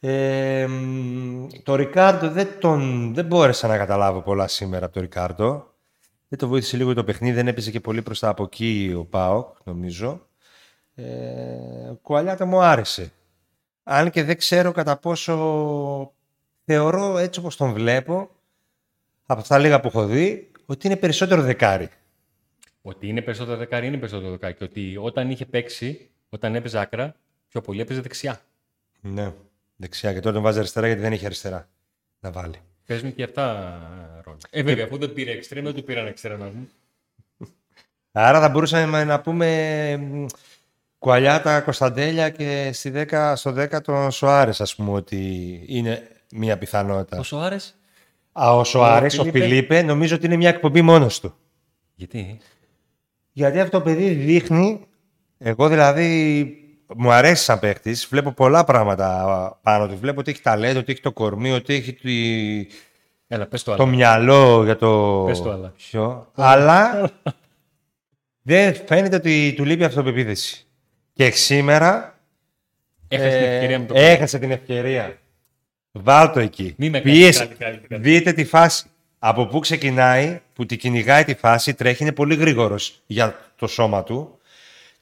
Ε, 0.00 0.66
μ, 0.66 1.46
το 1.62 1.74
Ρικάρντο 1.74 2.30
δεν, 2.30 2.48
τον, 2.60 3.14
δεν 3.14 3.24
μπόρεσα 3.24 3.68
να 3.68 3.76
καταλάβω 3.76 4.20
πολλά 4.20 4.48
σήμερα 4.48 4.84
από 4.84 4.94
το 4.94 5.00
Ρικάρντο. 5.00 5.74
Δεν 6.36 6.44
το 6.44 6.50
βοήθησε 6.50 6.76
λίγο 6.76 6.94
το 6.94 7.04
παιχνίδι, 7.04 7.34
δεν 7.34 7.48
έπαιζε 7.48 7.70
και 7.70 7.80
πολύ 7.80 8.02
προς 8.02 8.18
τα 8.18 8.28
από 8.28 8.42
εκεί 8.42 8.94
ο 8.96 9.04
Πάοκ, 9.04 9.56
νομίζω. 9.64 10.28
Ε, 10.94 11.04
Κουαλιάτα 12.02 12.44
μου 12.44 12.60
άρεσε. 12.60 13.12
Αν 13.82 14.10
και 14.10 14.24
δεν 14.24 14.36
ξέρω 14.36 14.72
κατά 14.72 14.96
πόσο 14.96 15.34
θεωρώ 16.64 17.18
έτσι 17.18 17.40
όπως 17.40 17.56
τον 17.56 17.72
βλέπω, 17.72 18.30
από 19.26 19.40
αυτά 19.40 19.58
λίγα 19.58 19.80
που 19.80 19.86
έχω 19.86 20.06
δει, 20.06 20.50
ότι 20.66 20.86
είναι 20.86 20.96
περισσότερο 20.96 21.42
δεκάρι. 21.42 21.88
Ότι 22.82 23.08
είναι 23.08 23.22
περισσότερο 23.22 23.56
δεκάρι, 23.56 23.86
είναι 23.86 23.98
περισσότερο 23.98 24.30
δεκάρι. 24.30 24.54
Και 24.54 24.64
ότι 24.64 24.96
όταν 24.96 25.30
είχε 25.30 25.46
παίξει, 25.46 26.10
όταν 26.28 26.54
έπαιζε 26.54 26.78
άκρα, 26.78 27.14
πιο 27.48 27.60
πολύ 27.60 27.80
έπαιζε 27.80 28.00
δεξιά. 28.00 28.40
Ναι, 29.00 29.32
δεξιά. 29.76 30.12
Και 30.12 30.20
τώρα 30.20 30.34
τον 30.34 30.42
βάζει 30.42 30.58
αριστερά 30.58 30.86
γιατί 30.86 31.02
δεν 31.02 31.12
είχε 31.12 31.26
αριστερά 31.26 31.68
να 32.20 32.30
βάλει. 32.30 32.60
Παίζουν 32.86 33.14
και 33.14 33.22
αυτά 33.22 33.80
ρόλο. 34.24 34.38
Ε, 34.50 34.62
βέβαια, 34.62 34.84
αφού 34.84 34.98
δεν 34.98 35.12
πήρε 35.12 35.30
εξτρέμ, 35.30 35.64
δεν 35.64 35.74
του 35.74 35.84
πήραν 35.84 36.06
εξτρέμ. 36.06 36.64
Άρα 38.12 38.40
θα 38.40 38.48
μπορούσαμε 38.48 39.04
να 39.04 39.20
πούμε 39.20 40.28
Κουαλιάτα, 40.98 41.60
Κωνσταντέλια 41.60 42.30
και 42.30 42.70
στη 42.72 42.92
10, 43.10 43.32
στο 43.36 43.50
10 43.50 43.80
τον 43.82 44.10
Σοάρες, 44.10 44.60
ας 44.60 44.74
πούμε, 44.74 44.90
ότι 44.90 45.62
είναι 45.66 46.08
μια 46.32 46.58
πιθανότητα. 46.58 47.18
Ο 47.18 47.22
Σοάρες; 47.22 47.74
Α, 48.32 48.56
ο 48.56 48.64
Σοάρες, 48.64 49.18
ο, 49.18 49.22
ο 49.22 49.24
Φιλίπε, 49.24 49.82
νομίζω 49.82 50.16
ότι 50.16 50.26
είναι 50.26 50.36
μια 50.36 50.48
εκπομπή 50.48 50.82
μόνος 50.82 51.20
του. 51.20 51.34
Γιατί; 51.94 52.38
Γιατί 53.32 53.60
αυτό 53.60 53.78
το 53.78 53.84
παιδί 53.84 54.08
δείχνει, 54.08 54.86
εγώ 55.38 55.68
δηλαδή 55.68 56.65
μου 56.94 57.12
αρέσει 57.12 57.44
σαν 57.44 57.58
παίχτη. 57.58 57.92
Βλέπω 58.08 58.32
πολλά 58.32 58.64
πράγματα 58.64 59.58
πάνω 59.62 59.88
του. 59.88 59.98
Βλέπω 59.98 60.20
ότι 60.20 60.30
έχει 60.30 60.42
ταλέντο, 60.42 60.78
ότι 60.78 60.92
έχει 60.92 61.00
το 61.00 61.12
κορμί, 61.12 61.52
ότι 61.52 61.74
έχει 61.74 61.92
τη... 61.92 62.14
Έλα, 63.28 63.46
πες 63.46 63.62
το, 63.62 63.76
το 63.76 63.86
μυαλό 63.86 64.64
για 64.64 64.76
το. 64.76 65.22
Πες 65.26 65.42
το 65.42 65.50
άλλα. 65.50 65.72
Ποιο. 65.76 66.30
Αλλά 66.34 67.10
δεν 68.48 68.76
φαίνεται 68.86 69.16
ότι 69.16 69.52
του 69.56 69.64
λείπει 69.64 69.84
αυτοπεποίθηση. 69.84 70.66
Και 71.12 71.30
σήμερα. 71.30 72.18
Έχασε 73.08 73.38
την 73.38 73.46
ευκαιρία 73.46 73.78
με 73.78 73.86
το 73.86 73.94
Έχασε 73.96 74.38
την 74.38 74.50
ευκαιρία. 74.50 75.18
Βάλ 75.92 76.30
εκεί. 76.36 76.74
Μη 76.78 76.90
με 76.90 77.00
Πίεσε. 77.00 77.48
Δείτε 77.88 78.32
τη 78.32 78.44
φάση. 78.44 78.86
Από 79.18 79.46
πού 79.46 79.58
ξεκινάει, 79.58 80.40
που 80.52 80.66
τη 80.66 80.76
κυνηγάει 80.76 81.24
τη 81.24 81.34
φάση, 81.34 81.74
τρέχει, 81.74 82.02
είναι 82.02 82.12
πολύ 82.12 82.34
γρήγορος 82.34 83.02
για 83.06 83.38
το 83.56 83.66
σώμα 83.66 84.02
του. 84.02 84.38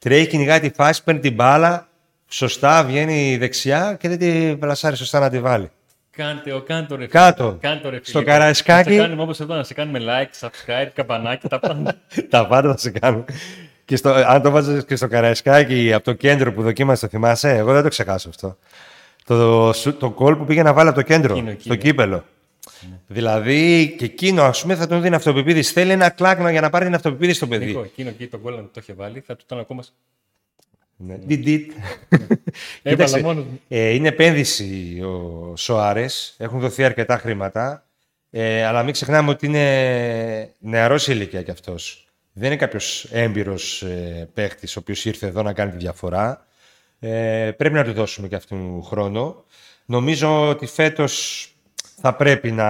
Τρέχει, 0.05 0.27
κυνηγάει 0.27 0.61
τη 0.61 0.71
φάση, 0.71 1.05
παίρνει 1.05 1.21
την 1.21 1.35
μπάλα, 1.35 1.88
σωστά 2.29 2.85
βγαίνει 2.85 3.37
δεξιά 3.37 3.97
και 4.01 4.09
δεν 4.09 4.19
τη 4.19 4.57
πλασάρει 4.57 4.97
σωστά 4.97 5.19
να 5.19 5.31
τη 5.31 5.40
βάλει. 5.40 5.71
Κάντε, 6.11 6.53
ο, 6.53 6.61
κάντε 6.61 6.97
ρε, 6.97 7.07
Κάτω. 7.07 7.59
Κάντε, 7.61 7.88
ρε, 7.88 8.01
Στο 8.03 8.23
καραϊσκάκι. 8.23 8.88
Να 8.88 8.95
σε 8.95 9.01
κάνουμε 9.01 9.23
όπως 9.23 9.40
εδώ, 9.40 9.55
να 9.55 9.62
σε 9.62 9.75
κάνουμε 9.75 10.01
like, 10.03 10.47
subscribe, 10.47 10.88
καμπανάκι, 10.95 11.49
τα 11.49 11.59
πάντα. 11.59 11.95
τα 12.31 12.47
πάντα 12.47 12.71
θα 12.71 12.79
σε 12.79 12.90
κάνουμε. 12.90 13.25
Και 13.85 13.97
στο, 13.97 14.11
αν 14.11 14.43
το 14.43 14.51
βάζεις 14.51 14.85
και 14.85 14.97
στο 14.97 15.09
καραϊσκάκι 15.09 15.93
από 15.93 16.05
το 16.05 16.12
κέντρο 16.12 16.53
που 16.53 16.62
δοκίμασε, 16.62 17.01
το 17.01 17.09
θυμάσαι, 17.09 17.57
εγώ 17.57 17.73
δεν 17.73 17.83
το 17.83 17.88
ξεχάσω 17.88 18.29
αυτό. 18.29 18.57
Το, 19.25 19.71
το, 19.71 19.93
το 19.93 20.11
κόλ 20.11 20.37
που 20.37 20.45
πήγε 20.45 20.62
να 20.62 20.73
βάλει 20.73 20.88
από 20.88 20.99
το 20.99 21.05
κέντρο, 21.05 21.37
εκείνο, 21.37 21.57
στο 21.59 21.75
κύπελο. 21.75 22.25
Ναι. 22.90 22.99
Δηλαδή 23.07 23.94
και 23.99 24.05
εκείνο 24.05 24.42
ας 24.42 24.62
πούμε 24.62 24.75
θα 24.75 24.87
τον 24.87 25.03
δίνει 25.03 25.14
αυτοπεποίθηση. 25.14 25.73
Θέλει 25.73 25.90
ένα 25.90 26.11
κλάκμα 26.11 26.51
για 26.51 26.61
να 26.61 26.70
πάρει 26.70 26.85
την 26.85 26.94
αυτοπεποίθηση 26.94 27.37
στο 27.37 27.47
παιδί. 27.47 27.66
Νίκο, 27.66 27.83
εκείνο 27.83 28.09
εκεί 28.09 28.27
τον 28.27 28.40
κόλλο 28.40 28.57
το 28.57 28.81
είχε 28.83 28.92
βάλει, 28.92 29.20
θα 29.20 29.37
του 29.37 29.42
ήταν 29.47 29.59
ακόμα. 29.59 29.85
Ναι. 30.97 31.18
Did 31.29 31.61
Κοίταξε, 32.83 33.47
ε, 33.68 33.88
είναι 33.88 34.09
επένδυση 34.09 35.01
ο 35.03 35.57
Σοάρες. 35.57 36.35
Έχουν 36.38 36.61
δοθεί 36.61 36.85
αρκετά 36.85 37.18
χρήματα. 37.18 37.87
Ε, 38.31 38.64
αλλά 38.64 38.83
μην 38.83 38.92
ξεχνάμε 38.92 39.31
ότι 39.31 39.47
είναι 39.47 40.55
νεαρός 40.59 41.09
ηλικία 41.09 41.42
κι 41.42 41.51
αυτός. 41.51 42.09
Δεν 42.33 42.47
είναι 42.47 42.57
κάποιος 42.57 43.09
έμπειρος 43.11 43.83
ε, 43.83 44.29
παίχτης 44.35 44.77
ο 44.77 44.79
οποίος 44.79 45.05
ήρθε 45.05 45.27
εδώ 45.27 45.42
να 45.42 45.53
κάνει 45.53 45.70
τη 45.70 45.77
διαφορά. 45.77 46.47
Ε, 47.01 47.51
πρέπει 47.57 47.75
να 47.75 47.85
του 47.85 47.92
δώσουμε 47.92 48.29
και 48.29 48.35
αυτόν 48.35 48.59
τον 48.59 48.83
χρόνο. 48.83 49.44
Νομίζω 49.85 50.49
ότι 50.49 50.66
φέτος 50.66 51.49
θα 51.96 52.14
πρέπει 52.14 52.50
να 52.50 52.64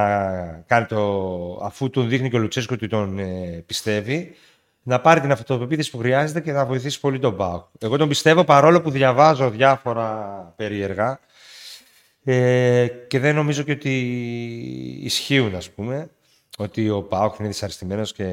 κάνει 0.66 0.87
το, 0.87 1.60
αφού 1.62 1.90
τον 1.90 2.08
δείχνει 2.08 2.30
και 2.30 2.37
ο 2.37 2.38
Λουτσέσκο 2.38 2.74
ότι 2.74 2.87
τον 2.87 3.18
ε, 3.18 3.62
πιστεύει, 3.66 4.34
να 4.82 5.00
πάρει 5.00 5.20
την 5.20 5.32
αυτοπεποίθηση 5.32 5.90
που 5.90 5.98
χρειάζεται 5.98 6.40
και 6.40 6.52
να 6.52 6.66
βοηθήσει 6.66 7.00
πολύ 7.00 7.18
τον 7.18 7.37
Πάοκ. 7.37 7.64
Εγώ 7.78 7.96
τον 7.96 8.08
πιστεύω 8.08 8.44
παρόλο 8.44 8.80
που 8.80 8.90
διαβάζω 8.90 9.50
διάφορα 9.50 10.52
περίεργα 10.56 11.20
ε, 12.24 12.87
και 13.08 13.18
δεν 13.18 13.34
νομίζω 13.34 13.62
και 13.62 13.72
ότι 13.72 13.98
ισχύουν, 15.02 15.54
ας 15.54 15.70
πούμε, 15.70 16.10
ότι 16.58 16.90
ο 16.90 17.02
Πάοκ 17.02 17.38
είναι 17.38 17.48
δυσαρεστημένος 17.48 18.12
και 18.12 18.24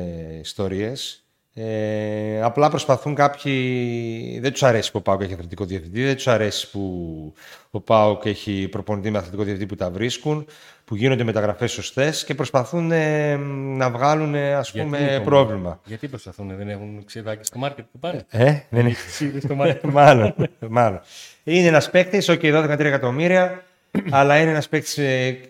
ιστορίες. 0.41 1.25
Ε, 1.53 2.41
απλά 2.41 2.69
προσπαθούν 2.69 3.15
κάποιοι. 3.15 4.39
Δεν 4.39 4.51
τους 4.51 4.63
αρέσει 4.63 4.91
που 4.91 4.97
ο 4.97 5.01
Πάοκ 5.01 5.21
έχει 5.21 5.33
αθλητικό 5.33 5.65
διευθυντή, 5.65 6.03
δεν 6.03 6.15
τους 6.15 6.27
αρέσει 6.27 6.71
που 6.71 7.33
ο 7.71 7.79
Πάοκ 7.79 8.25
έχει 8.25 8.67
προπονητή 8.71 9.09
με 9.09 9.17
αθλητικό 9.17 9.43
διευθυντή 9.43 9.69
που 9.69 9.75
τα 9.75 9.91
βρίσκουν, 9.91 10.45
που 10.85 10.95
γίνονται 10.95 11.23
μεταγραφές 11.23 11.71
σωστές 11.71 12.23
και 12.23 12.35
προσπαθούν 12.35 12.91
ε, 12.91 13.35
να 13.75 13.89
βγάλουν 13.89 14.35
ας 14.35 14.71
πούμε, 14.71 14.97
γιατί, 14.97 15.23
πρόβλημα. 15.23 15.79
Γιατί 15.85 16.07
προσπαθούν, 16.07 16.55
δεν 16.57 16.69
έχουν 16.69 17.03
ξεδάκι 17.05 17.45
στο 17.45 17.59
μάρκετ 17.59 17.85
που 17.91 17.99
πάνε. 17.99 18.25
Ε, 18.29 18.59
δεν 18.69 18.85
έχει 18.85 19.31
στο 19.43 19.55
μάρκετ. 19.55 19.83
μάλλον, 19.83 20.35
μάλλον. 20.69 21.01
Είναι 21.43 21.67
ένας 21.67 21.89
παίκτης, 21.89 22.29
OK, 22.29 22.43
12 22.43 22.79
εκατομμύρια, 22.79 23.63
αλλά 24.09 24.39
είναι 24.39 24.49
ένας 24.49 24.69
παίκτης 24.69 24.99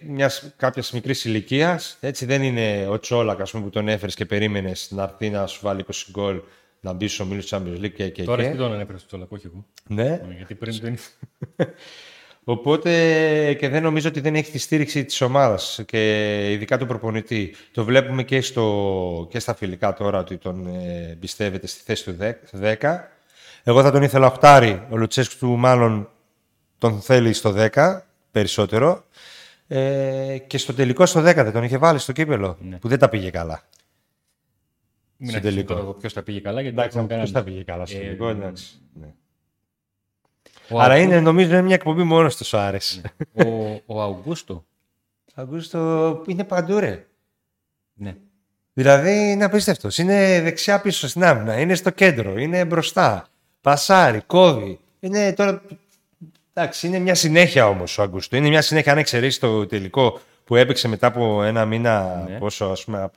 μιας 0.08 0.54
κάποιας 0.58 0.92
μικρής 0.92 1.26
ηλικίας. 1.26 1.98
Έτσι 2.00 2.26
δεν 2.26 2.44
είναι 2.44 2.88
ο 2.90 3.00
Τσόλακ 3.00 3.50
που 3.50 3.70
τον 3.70 3.88
έφερες 3.88 4.16
και 4.16 4.26
περίμενες 4.26 4.88
να 4.92 5.04
έρθει 5.04 5.30
να 5.30 5.48
σου 5.48 5.60
βάλει 5.62 5.86
20 5.88 5.92
γκολ 6.12 6.42
να 6.80 6.94
μπει 6.94 7.08
στου 7.08 7.26
ομίλου 7.28 7.44
Champions 7.50 7.86
League 7.86 7.92
και, 7.92 8.10
και 8.10 8.24
Τώρα 8.24 8.50
τι 8.50 8.58
τον 8.58 8.80
έφερε 8.80 8.98
στο 8.98 9.08
Τσόλακ, 9.08 9.32
όχι 9.32 9.48
εγώ. 9.48 9.66
Ναι. 9.88 10.04
ναι. 10.04 10.34
Γιατί 10.36 10.56
πριν 10.56 10.80
δεν 10.82 10.98
Οπότε 12.44 13.54
και 13.54 13.70
δεν 13.70 13.84
νομίζω 13.84 14.08
ότι 14.08 14.20
δεν 14.20 14.36
έχει 14.36 14.52
τη 14.52 14.58
στήριξη 14.58 15.06
της 15.06 15.22
ομάδας 15.22 15.82
και 15.86 16.52
ειδικά 16.52 16.78
του 16.78 16.86
προπονητή. 16.86 17.56
Το 17.72 17.84
βλέπουμε 17.84 18.24
και, 18.24 18.42
στο, 18.42 19.28
και 19.30 19.40
στα 19.40 19.56
φιλικά 19.56 19.94
τώρα 19.94 20.20
ότι 20.20 20.38
τον 20.38 20.68
ε, 20.68 21.18
πιστεύετε 21.20 21.68
στη 21.68 21.82
θέση 21.86 22.04
του 22.04 22.18
10. 22.62 22.76
Εγώ 23.64 23.82
θα 23.82 23.92
τον 23.92 24.04
ήθελα 24.04 24.28
οχτάρι, 24.28 24.88
ο 24.90 24.98
Λουτσέσκου 24.98 25.38
του 25.40 25.58
μάλλον 25.58 26.10
τον 26.78 27.02
θέλει 27.02 27.34
στο 27.34 27.56
10 27.74 28.00
περισσότερο. 28.32 29.06
Ε, 29.68 30.38
και 30.48 30.58
στο 30.58 30.74
τελικό 30.74 31.06
στο 31.06 31.20
10 31.20 31.24
δεν 31.24 31.52
τον 31.52 31.64
είχε 31.64 31.78
βάλει 31.78 32.00
στο 32.00 32.12
κύπελο, 32.12 32.58
ναι. 32.62 32.78
που 32.78 32.88
δεν 32.88 33.00
τα 33.00 33.10
πήγε 33.10 33.30
καλά. 33.30 33.62
Μην 35.18 35.30
στο 35.30 35.40
τελικό. 35.40 35.76
Ποιος 36.00 36.14
τα 36.14 36.24
πήγε 36.24 36.40
καλά, 36.40 36.62
γιατί 36.62 36.78
εντάξει, 36.80 37.06
ποιος 37.06 37.32
τα 37.32 37.44
πήγε 37.44 37.64
καλά 37.64 37.86
στο 37.86 37.98
ε, 37.98 38.00
τελικό, 38.00 38.28
εντάξει. 38.28 38.82
Ναι. 38.94 39.14
Αλλά 40.70 40.98
είναι, 40.98 41.20
νομίζω, 41.20 41.50
είναι 41.50 41.62
μια 41.62 41.76
εκπομπή 41.76 42.04
μόνο 42.04 42.30
του 42.30 42.46
σου 42.46 42.58
άρεσε. 42.58 43.02
Ναι. 43.34 43.46
Ο, 43.46 43.82
ο 43.86 44.02
Αουγκούστο. 44.02 44.66
Αυγούστο 45.34 46.22
είναι 46.26 46.44
παντού, 46.44 46.80
ρε. 46.80 47.06
Ναι. 47.94 48.16
Δηλαδή 48.74 49.32
είναι 49.32 49.44
απίστευτο. 49.44 49.90
Είναι 49.98 50.42
δεξιά 50.42 50.82
πίσω 50.82 51.08
στην 51.08 51.24
άμυνα. 51.24 51.60
Είναι 51.60 51.76
στο 51.76 51.90
κέντρο. 51.90 52.38
Είναι 52.38 52.66
μπροστά. 52.66 53.28
Πασάρι, 53.62 54.22
κόβει. 54.22 54.80
Είναι 55.00 55.34
τώρα 55.34 55.62
Εντάξει, 56.54 56.88
είναι 56.88 57.00
μια 57.00 57.16
συνέχεια 57.16 57.68
όμως 57.68 57.98
ο 57.98 58.02
Αγκούστο. 58.02 58.36
Είναι 58.36 58.48
μια 58.48 58.62
συνέχεια, 58.62 58.92
αν 58.92 58.98
εξαιρέσεις 58.98 59.40
το 59.40 59.66
τελικό 59.66 60.20
που 60.44 60.56
έπαιξε 60.56 60.88
μετά 60.88 61.08
από 61.08 61.44
ένα 61.44 61.66
μήνα 61.66 62.24
ναι. 62.30 62.38
πόσο 62.38 62.66
ας 62.66 62.84
πούμε, 62.84 63.10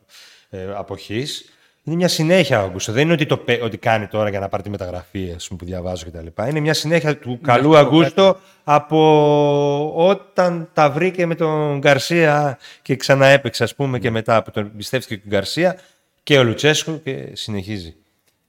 ε, 0.50 0.66
αποχής. 0.74 1.48
Είναι 1.86 1.96
μια 1.96 2.08
συνέχεια 2.08 2.62
ο 2.62 2.64
Αγκούστο. 2.64 2.92
Δεν 2.92 3.02
είναι 3.02 3.12
ότι, 3.12 3.26
το, 3.26 3.44
ότι 3.62 3.76
κάνει 3.76 4.06
τώρα 4.06 4.28
για 4.28 4.40
να 4.40 4.48
πάρει 4.48 4.62
τη 4.62 4.70
μεταγραφή 4.70 5.32
ας 5.36 5.46
πούμε, 5.46 5.58
που 5.58 5.64
διαβάζω 5.64 6.04
κτλ. 6.06 6.48
Είναι 6.48 6.60
μια 6.60 6.74
συνέχεια 6.74 7.18
του 7.18 7.40
καλού 7.42 7.76
Αγκούστο 7.76 8.36
από 8.64 9.92
όταν 9.94 10.68
τα 10.72 10.90
βρήκε 10.90 11.26
με 11.26 11.34
τον 11.34 11.78
Γκαρσία 11.78 12.58
και 12.82 12.96
ξαναέπαιξε, 12.96 13.62
ας 13.62 13.74
πούμε, 13.74 13.98
και 13.98 14.08
ναι. 14.08 14.12
μετά 14.12 14.42
που 14.42 14.50
τον 14.50 14.72
πιστεύτηκε 14.76 15.16
τον 15.16 15.30
Γκαρσία 15.30 15.78
και 16.22 16.38
ο 16.38 16.44
Λουτσέσκο 16.44 17.00
και 17.04 17.28
συνεχίζει. 17.32 17.96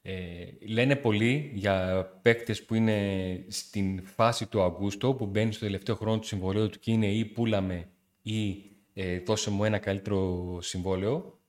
Ε, 0.07 0.45
λένε 0.67 0.95
πολλοί 0.95 1.51
για 1.53 2.05
παίκτες 2.21 2.65
που 2.65 2.75
είναι 2.75 3.45
στην 3.47 4.05
φάση 4.05 4.47
του 4.47 4.61
Αγκούστο, 4.61 5.13
που 5.13 5.25
μπαίνει 5.25 5.51
στο 5.51 5.65
τελευταίο 5.65 5.95
χρόνο 5.95 6.19
του 6.19 6.27
συμβολέου 6.27 6.69
του 6.69 6.79
και 6.79 6.91
είναι 6.91 7.07
ή 7.11 7.25
πούλαμε 7.25 7.89
ή 8.21 8.63
ε, 8.93 9.19
δώσε 9.19 9.49
μου 9.49 9.63
ένα 9.63 9.79
καλύτερο 9.79 10.57
συμβόλαιο, 10.61 11.39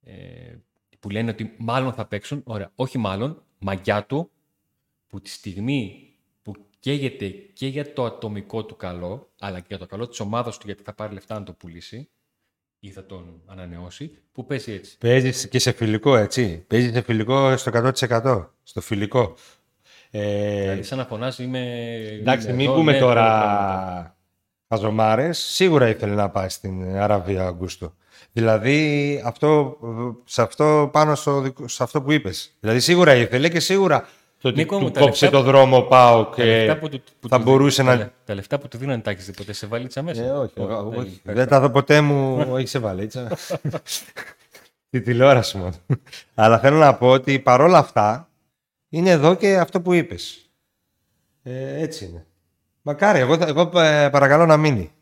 ε, 0.00 0.14
που 1.00 1.10
λένε 1.10 1.30
ότι 1.30 1.54
μάλλον 1.58 1.92
θα 1.92 2.06
παίξουν, 2.06 2.42
ωραία, 2.44 2.70
όχι 2.74 2.98
μάλλον, 2.98 3.42
μαγιά 3.58 4.04
του, 4.04 4.30
που 5.06 5.20
τη 5.20 5.30
στιγμή 5.30 6.12
που 6.42 6.54
καίγεται 6.78 7.28
και 7.28 7.66
για 7.66 7.92
το 7.92 8.04
ατομικό 8.04 8.64
του 8.64 8.76
καλό, 8.76 9.30
αλλά 9.38 9.60
και 9.60 9.66
για 9.68 9.78
το 9.78 9.86
καλό 9.86 10.08
της 10.08 10.20
ομάδας 10.20 10.58
του, 10.58 10.66
γιατί 10.66 10.82
θα 10.82 10.94
πάρει 10.94 11.14
λεφτά 11.14 11.38
να 11.38 11.44
το 11.44 11.52
πουλήσει, 11.52 12.08
ή 12.80 12.90
θα 12.90 13.06
τον 13.06 13.40
ανανεώσει, 13.46 14.18
που 14.32 14.44
παίζει 14.46 14.72
έτσι. 14.72 14.98
Παίζεις 14.98 15.48
και 15.48 15.58
σε 15.58 15.72
φιλικό, 15.72 16.16
έτσι. 16.16 16.64
Παίζεις 16.66 16.92
σε 16.92 17.02
φιλικό 17.02 17.56
στο 17.56 17.70
100%. 17.74 18.46
Στο 18.62 18.80
φιλικό. 18.80 19.34
Ε... 20.10 20.60
Δηλαδή, 20.60 20.82
σαν 20.82 20.98
να 20.98 21.04
φωνάζει, 21.04 21.42
είμαι. 21.42 21.92
Εντάξει, 22.20 22.52
μην 22.52 22.72
πούμε 22.72 22.92
ναι, 22.92 22.98
τώρα 22.98 24.16
χαζομάρες. 24.68 25.38
Σίγουρα 25.38 25.88
ήθελε 25.88 26.14
να 26.14 26.30
πάει 26.30 26.48
στην 26.48 26.96
Αραβία 26.96 27.46
Αγκούστο. 27.46 27.94
Δηλαδή, 28.32 29.22
αυτό, 29.24 29.76
σε 30.24 30.42
αυτό 30.42 30.88
πάνω 30.92 31.14
στο, 31.14 31.40
δικ- 31.40 31.68
σε 31.68 31.82
αυτό 31.82 32.02
που 32.02 32.12
είπες. 32.12 32.56
Δηλαδή, 32.60 32.80
σίγουρα 32.80 33.14
ήθελε 33.14 33.48
και 33.48 33.60
σίγουρα 33.60 34.08
το 34.40 34.48
ότι 34.48 34.56
Νίκο 34.56 34.78
μου, 34.78 34.84
του 34.84 34.90
τα 34.90 35.00
κόψε 35.00 35.24
λεφτά- 35.24 35.40
το 35.40 35.46
δρόμο 35.50 35.80
πάω 35.82 36.24
Τα 36.24 36.34
και 36.34 36.44
λεφτά 36.44 36.78
που 36.78 36.88
του- 36.88 37.02
που 37.20 37.28
θα 37.28 37.36
του- 37.36 37.42
μπορούσε 37.42 37.82
τα 37.82 37.88
να... 37.88 37.96
λε- 37.96 38.08
Τα 38.24 38.34
λεφτά 38.34 38.58
που 38.58 38.68
του 38.68 38.78
δίνανε 38.78 39.02
τα 39.02 39.10
έχεις 39.10 39.24
δει 39.26 39.32
ποτέ 39.32 39.52
σε 39.52 39.66
βαλίτσα 39.66 40.02
μέσα. 40.02 40.22
Ε, 40.24 40.30
όχι, 40.30 40.52
Όχι, 40.60 40.70
εγώ- 40.72 40.88
δεν 40.90 40.98
όχι. 40.98 41.08
υπάρχει. 41.08 41.40
δεν 41.40 41.48
τα 41.48 41.60
δω 41.60 41.70
ποτέ 41.70 42.00
μου, 42.00 42.46
όχι 42.50 42.66
σε 42.66 42.78
βαλίτσα. 42.78 43.28
Τη 44.90 45.00
τηλεόραση 45.00 45.56
μόνο. 45.58 45.72
Αλλά 46.34 46.58
θέλω 46.58 46.76
να 46.76 46.94
πω 46.94 47.08
ότι 47.08 47.38
παρόλα 47.38 47.78
αυτά 47.78 48.28
είναι 48.88 49.10
εδώ 49.10 49.34
και 49.34 49.56
αυτό 49.58 49.80
που 49.80 49.92
είπες. 49.92 50.50
Ε, 51.42 51.80
έτσι 51.82 52.04
είναι. 52.04 52.26
Μακάρι, 52.82 53.18
εγώ, 53.18 53.36
θα- 53.36 53.46
εγώ 53.46 53.80
ε, 53.80 54.08
παρακαλώ 54.08 54.46
να 54.46 54.56
μείνει. 54.56 54.92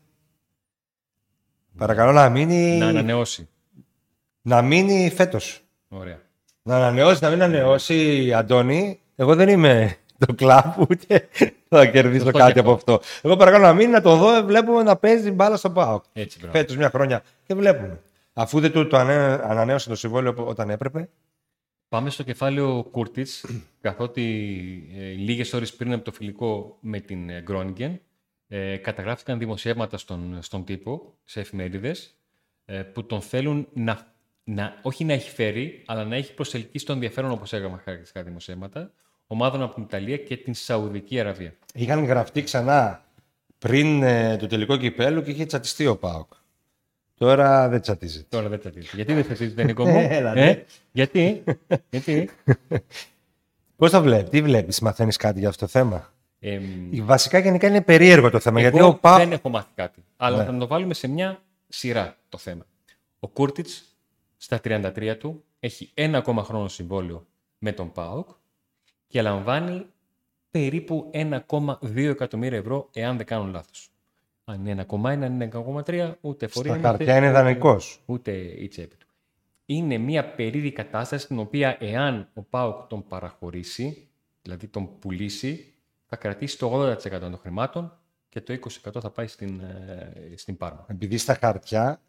Παρακαλώ 1.77 2.11
να 2.11 2.29
μείνει, 2.29 2.77
Να 2.77 2.87
ανανεώσει. 2.87 3.49
να 4.41 4.61
μείνει 4.61 5.11
φέτος. 5.15 5.61
Ωραία. 5.87 6.19
Να 6.61 6.75
ανανεώσει, 6.75 7.23
να 7.23 7.29
μην 7.29 7.41
ανανεώσει, 7.41 8.33
Αντώνη. 8.33 8.99
Εγώ 9.19 9.35
δεν 9.35 9.49
είμαι 9.49 9.95
το 10.25 10.33
κλαμπ, 10.33 10.73
ούτε 10.89 11.27
θα 11.69 11.85
κερδίσω 11.85 12.23
Σωστό 12.23 12.37
κάτι 12.37 12.53
και 12.53 12.59
από 12.59 12.71
αυτό. 12.71 12.99
Εγώ 13.21 13.35
παρακαλώ 13.35 13.65
να 13.65 13.73
μείνει, 13.73 13.91
να 13.91 14.01
το 14.01 14.15
δω, 14.15 14.43
βλέπουμε 14.45 14.83
να 14.83 14.95
παίζει 14.95 15.31
μπάλα 15.31 15.57
στο 15.57 15.69
ΠΑΟΚ. 15.69 16.03
Έτσι, 16.13 16.39
μπράβο. 16.39 16.57
Φέτος 16.57 16.77
μια 16.77 16.89
χρόνια 16.89 17.23
και 17.43 17.53
βλέπουμε. 17.55 18.01
Αφού 18.33 18.59
δεν 18.59 18.71
του 18.71 18.87
το 18.87 18.97
ανε- 18.97 19.41
ανανέωσε 19.43 19.89
το 19.89 19.95
συμβόλαιο 19.95 20.33
όταν 20.37 20.69
έπρεπε. 20.69 21.09
Πάμε 21.89 22.09
στο 22.09 22.23
κεφάλαιο 22.23 22.83
Κούρτιτ, 22.91 23.27
καθότι 23.81 24.23
ε, 24.97 25.11
λίγες 25.11 25.53
ώρες 25.53 25.73
πριν 25.75 25.93
από 25.93 26.03
το 26.03 26.11
φιλικό 26.11 26.77
με 26.81 26.99
την 26.99 27.29
ε, 27.29 27.43
Groningen 27.47 27.97
ε, 28.47 28.77
καταγράφηκαν 28.77 29.39
δημοσιεύματα 29.39 29.97
στον, 29.97 30.37
στον 30.41 30.65
τύπο, 30.65 31.17
σε 31.23 31.39
εφημερίδες, 31.39 32.15
ε, 32.65 32.81
που 32.81 33.05
τον 33.05 33.21
θέλουν 33.21 33.67
να, 33.73 34.13
να, 34.43 34.79
όχι 34.81 35.03
να 35.03 35.13
έχει 35.13 35.29
φέρει, 35.29 35.83
αλλά 35.85 36.05
να 36.05 36.15
έχει 36.15 36.33
προσελκύσει 36.33 36.85
το 36.85 36.93
ενδιαφέρον, 36.93 37.31
όπως 37.31 37.53
έγραψαν 37.53 37.79
χαρακτηριστικά 37.79 38.23
δημοσιεύματα, 38.23 38.91
ομάδων 39.27 39.61
από 39.61 39.73
την 39.73 39.83
Ιταλία 39.83 40.17
και 40.17 40.37
την 40.37 40.53
Σαουδική 40.53 41.19
Αραβία. 41.19 41.53
Είχαν 41.73 42.05
γραφτεί 42.05 42.43
ξανά 42.43 43.05
πριν 43.59 44.03
ε, 44.03 44.37
το 44.37 44.47
τελικό 44.47 44.77
κυπέλου 44.77 45.21
και 45.21 45.31
είχε 45.31 45.45
τσατιστεί 45.45 45.87
ο 45.87 45.97
Πάοκ. 45.97 46.31
Τώρα 47.17 47.69
δεν 47.69 47.81
τσατίζεται. 47.81 48.25
Τώρα 48.29 48.49
δεν 48.49 48.59
τσατίζει. 48.59 48.89
Γιατί 48.93 49.13
δεν 49.13 49.23
τσατίζεται, 49.23 49.63
Νίκο 49.67 49.85
μου; 49.87 50.07
Έλα, 50.09 50.33
ναι. 50.33 50.49
ε, 50.49 50.65
γιατί, 50.91 51.43
γιατί; 51.89 52.29
Πώς 53.75 53.91
το 53.91 54.01
βλέπει, 54.01 54.29
τι 54.29 54.41
βλέπεις, 54.41 54.79
μαθαίνεις 54.79 55.17
κάτι 55.17 55.39
για 55.39 55.49
αυτό 55.49 55.65
το 55.65 55.71
θέμα; 55.71 56.13
Ε, 56.39 56.59
Βασικά 57.01 57.37
γενικά 57.39 57.67
είναι 57.67 57.81
περίεργο 57.81 58.29
το 58.29 58.39
θέμα. 58.39 58.59
γιατί 58.59 58.77
Εγώ 58.77 58.87
ο 58.87 58.93
Πάοκ. 58.95 59.17
δεν 59.19 59.31
έχω 59.31 59.49
μάθει 59.49 59.69
κάτι. 59.75 60.03
Αλλά 60.17 60.37
Ναι. 60.37 60.43
θα 60.43 60.57
το 60.57 60.67
βάλουμε 60.67 60.93
σε 60.93 61.07
μια 61.07 61.41
σειρά 61.67 62.17
το 62.29 62.37
θέμα. 62.37 62.65
Ο 63.19 63.27
Κούρτιτς 63.27 63.83
στα 64.37 64.59
33 64.63 65.15
του 65.19 65.43
έχει 65.59 65.91
ένα 65.93 66.17
ακόμα 66.17 66.43
χρόνο 66.43 66.67
συμβόλαιο 66.67 67.25
με 67.57 67.71
τον 67.71 67.91
ΠΑΟΚ 67.91 68.27
και 69.07 69.21
λαμβάνει 69.21 69.85
περίπου 70.51 71.11
1,2 71.13 71.95
εκατομμύρια 71.95 72.57
ευρώ 72.57 72.89
εάν 72.93 73.17
δεν 73.17 73.25
κάνω 73.25 73.45
λάθος. 73.45 73.89
Αν 74.45 74.65
είναι 74.65 74.85
1,1, 74.89 75.05
αν 75.05 75.21
είναι 75.23 75.49
1,3, 75.53 76.13
ούτε 76.21 76.47
φορεί. 76.47 76.69
Στα 76.69 76.79
χαρτιά 76.79 77.17
είναι 77.17 77.31
δανεικός. 77.31 78.01
Ούτε 78.05 78.31
η 78.31 78.67
τσέπη 78.67 78.95
του. 78.95 79.07
Είναι 79.65 79.97
μια 79.97 80.25
περίεργη 80.25 80.71
κατάσταση 80.71 81.23
στην 81.23 81.39
οποία 81.39 81.77
εάν 81.79 82.29
ο 82.33 82.41
ΠΑΟΚ 82.41 82.87
τον 82.87 83.07
παραχωρήσει, 83.07 84.07
δηλαδή 84.41 84.67
τον 84.67 84.99
πουλήσει, 84.99 85.73
θα 86.05 86.15
κρατήσει 86.15 86.57
το 86.57 86.91
80% 86.91 87.19
των 87.19 87.37
χρημάτων 87.37 87.97
και 88.29 88.41
το 88.41 88.53
20% 88.53 89.01
θα 89.01 89.09
πάει 89.09 89.27
στην, 89.27 89.59
ε, 89.59 90.33
στην 90.35 90.57
Πάρμα. 90.57 90.85
Επειδή 90.87 91.17
στα 91.17 91.33
χαρτιά 91.33 92.01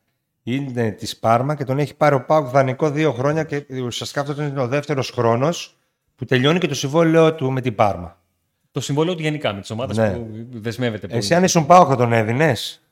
είναι 0.42 0.90
της 0.90 1.18
Πάρμα 1.18 1.54
και 1.54 1.64
τον 1.64 1.78
έχει 1.78 1.94
πάρει 1.94 2.14
ο 2.14 2.24
Πάοκ 2.24 2.48
δανεικό 2.48 2.90
δύο 2.90 3.12
χρόνια 3.12 3.44
και 3.44 3.66
ουσιαστικά 3.82 4.20
αυτό 4.20 4.42
είναι 4.42 4.60
ο 4.60 4.68
δεύτερος 4.68 5.10
χρόνος 5.10 5.77
που 6.18 6.24
τελειώνει 6.24 6.58
και 6.58 6.66
το 6.66 6.74
συμβόλαιό 6.74 7.34
του 7.34 7.50
με 7.50 7.60
την 7.60 7.74
Πάρμα. 7.74 8.22
Το 8.70 8.80
συμβόλαιο 8.80 9.14
του 9.14 9.22
γενικά 9.22 9.52
με 9.52 9.60
τις 9.60 9.70
ομάδες 9.70 9.96
Ναι. 9.96 10.12
που 10.12 10.46
δεσμεύεται 10.50 11.06
πολύ. 11.06 11.18
Εσύ 11.18 11.34
αν 11.34 11.44
ήσουν 11.44 11.66
Πάοκ 11.66 11.86
θα 11.88 11.96
τον 11.96 12.12
έδινες; 12.12 12.88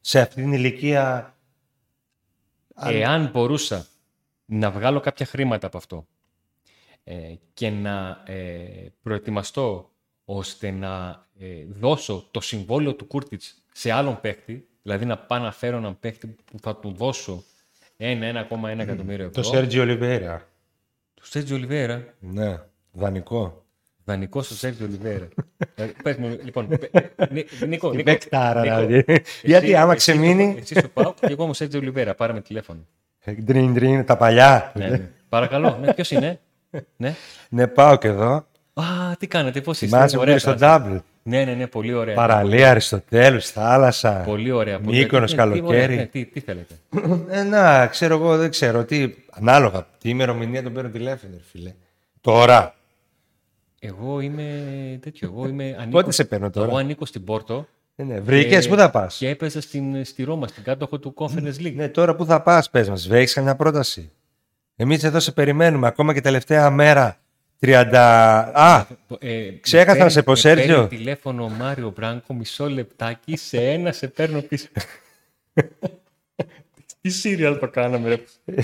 Σε 0.00 0.20
αυτή 0.20 0.42
την 0.42 0.52
ηλικία. 0.52 1.36
Εάν 2.74 3.30
μπορούσα 3.32 3.86
να 4.44 4.70
βγάλω 4.70 5.00
κάποια 5.00 5.26
χρήματα 5.26 5.66
από 5.66 5.76
αυτό 5.76 6.06
ε, 7.04 7.14
και 7.54 7.70
να 7.70 8.22
ε, 8.26 8.92
προετοιμαστώ 9.02 9.90
ώστε 10.24 10.70
να 10.70 11.26
ε, 11.38 11.46
δώσω 11.68 12.28
το 12.30 12.40
συμβόλαιο 12.40 12.94
του 12.94 13.06
Κούρτιτς 13.06 13.62
σε 13.72 13.90
άλλον 13.90 14.20
παίκτη, 14.20 14.68
δηλαδή 14.82 15.04
να 15.04 15.18
πάω 15.18 15.38
να 15.38 15.52
φέρω 15.52 15.76
έναν 15.76 15.98
παίκτη 16.00 16.26
που 16.26 16.58
θα 16.62 16.76
του 16.76 16.92
δώσω 16.92 17.44
ένα 17.96 18.48
1,1 18.50 18.78
εκατομμύριο 18.78 19.26
ευρώ. 19.26 19.42
Το 19.42 19.48
Σέργιο 19.48 19.82
Ολιβέρα. 19.82 20.51
Το 21.22 21.28
Σέρτζιο 21.28 21.56
Ολιβέρα. 21.56 22.04
Ναι, 22.18 22.58
δανεικό. 22.92 23.64
Δανεικό 24.04 24.42
στο 24.42 24.54
Σέρτζιο 24.54 24.86
Ολιβέρα. 24.86 25.28
Ε, 25.74 25.84
Πες 26.02 26.16
μου, 26.16 26.38
λοιπόν, 26.44 26.68
πε- 26.68 26.94
Νί- 27.32 27.46
Νίκο, 27.66 27.90
Νίκο, 27.90 28.02
Μπεκτάρα, 28.02 28.60
Νίκο, 28.60 28.86
δηλαδή. 28.86 29.04
εσύ- 29.06 29.40
Γιατί 29.46 29.74
άμα 29.76 29.92
εσύ 29.92 29.98
ξεμείνει. 30.12 30.50
στο- 30.50 30.58
Εσύ 30.60 30.74
στο 30.74 30.88
πάω 30.88 31.14
και 31.14 31.26
εγώ 31.32 31.46
μου 31.46 31.54
Σέρτζιο 31.54 31.80
Ολιβέρα. 31.80 32.14
Πάρε 32.14 32.32
με 32.32 32.40
τηλέφωνο. 32.40 32.86
Ντριν, 33.44 33.72
ντριν, 33.74 34.04
τα 34.04 34.16
παλιά. 34.16 34.72
Ναι, 34.74 34.88
ναι. 34.88 35.10
Παρακαλώ, 35.28 35.78
ναι, 35.80 35.94
ποιος 35.94 36.10
είναι; 36.10 36.40
Ναι. 36.96 37.14
Ναι, 37.48 37.66
πάω 37.66 37.96
και 37.96 38.08
εδώ. 38.08 38.46
Α, 38.74 38.84
τι 39.18 39.26
κάνετε, 39.26 39.60
πώς 39.60 39.80
είστε; 39.80 39.96
Θυμάσαι 39.96 40.14
που 40.16 40.20
Ωραία 40.22 40.34
πήγε 40.36 40.46
στο 40.50 40.58
κάνατε. 40.66 40.94
double. 40.96 41.00
Ναι, 41.22 41.44
ναι, 41.44 41.52
ναι, 41.54 41.66
πολύ 41.66 41.92
ωραία. 41.94 42.14
Παραλία, 42.14 42.70
Αριστοτέλους, 42.70 43.48
θάλασσα. 43.50 44.12
Πολύ 44.12 44.50
ωραία. 44.50 44.80
πολύ 44.80 44.98
Μύκονος, 44.98 45.32
ωραία. 45.32 45.44
Τι- 45.46 45.52
τι 45.52 45.60
καλοκαίρι. 45.60 45.84
ωραία, 45.84 45.96
ναι, 45.96 46.06
Τι, 46.06 46.24
τι 46.24 46.40
θέλετε; 46.40 46.74
Ε, 47.28 47.42
να, 47.42 47.86
ξέρω 47.86 48.14
εγώ, 48.14 48.36
δεν 48.36 48.50
ξέρω 48.50 48.84
τι. 48.84 49.14
Ανάλογα. 49.30 49.86
Τι 49.98 50.08
ημερομηνία 50.08 50.62
τον 50.62 50.72
παίρνω 50.72 50.90
τηλέφωνο, 50.90 51.32
ρε 51.36 51.42
φίλε. 51.52 51.72
Τώρα. 52.20 52.74
Εγώ 53.80 54.20
είμαι 54.20 54.44
τέτοιο. 55.02 55.28
Εγώ 55.32 55.48
είμαι, 55.48 55.64
ανήκω, 55.78 55.98
Πότε 55.98 56.12
σε 56.12 56.24
παίρνω 56.24 56.50
τώρα; 56.50 56.68
Εγώ 56.68 56.76
ανήκω 56.76 57.04
στην 57.06 57.24
Πόρτο. 57.24 57.66
Ε, 57.96 58.02
ναι. 58.02 58.20
Βρήκες, 58.20 58.64
και- 58.64 58.70
πού 58.70 58.76
θα 58.76 58.90
πας; 58.90 59.16
Και 59.16 59.28
έπαιζα 59.28 59.60
στην, 59.60 60.04
στη 60.04 60.22
Ρώμα, 60.24 60.46
στην 60.46 60.62
κάτοχο 60.62 60.98
του 60.98 61.14
Conference 61.16 61.60
League. 61.60 61.74
Ναι, 61.74 61.88
τώρα 61.88 62.14
πού 62.14 62.24
θα 62.24 62.42
πας, 62.42 62.70
πες 62.70 62.88
μας. 62.88 63.10
Έχει 63.10 63.34
καμιά 63.34 63.56
πρόταση; 63.56 64.10
Εμείς 64.76 65.04
εδώ 65.04 65.20
σε 65.20 65.32
περιμένουμε 65.32 65.86
ακόμα 65.86 66.14
και 66.14 66.20
τελευταία 66.20 66.70
μέρα. 66.70 67.16
30. 67.62 67.94
Α, 68.52 68.86
Ε, 69.18 69.50
Ξέχασα 69.60 69.98
με 69.98 70.02
να 70.04 70.08
σε 70.08 70.22
πω, 70.22 70.32
με 70.32 70.40
παίρνει 70.42 70.60
Σέρτζιο. 70.62 70.86
τηλέφωνο 70.88 71.44
ο 71.44 71.48
Μάριο 71.48 71.90
Μπράνκο, 71.96 72.34
μισό 72.34 72.68
λεπτάκι, 72.68 73.36
σε 73.36 73.56
ένα 73.70 73.92
σε 73.92 74.08
παίρνω 74.08 74.40
πίσω. 74.40 74.68
Τι 77.00 77.10
σύριαλ 77.10 77.58
το 77.58 77.68
κάναμε, 77.68 78.08
ρε. 78.08 78.22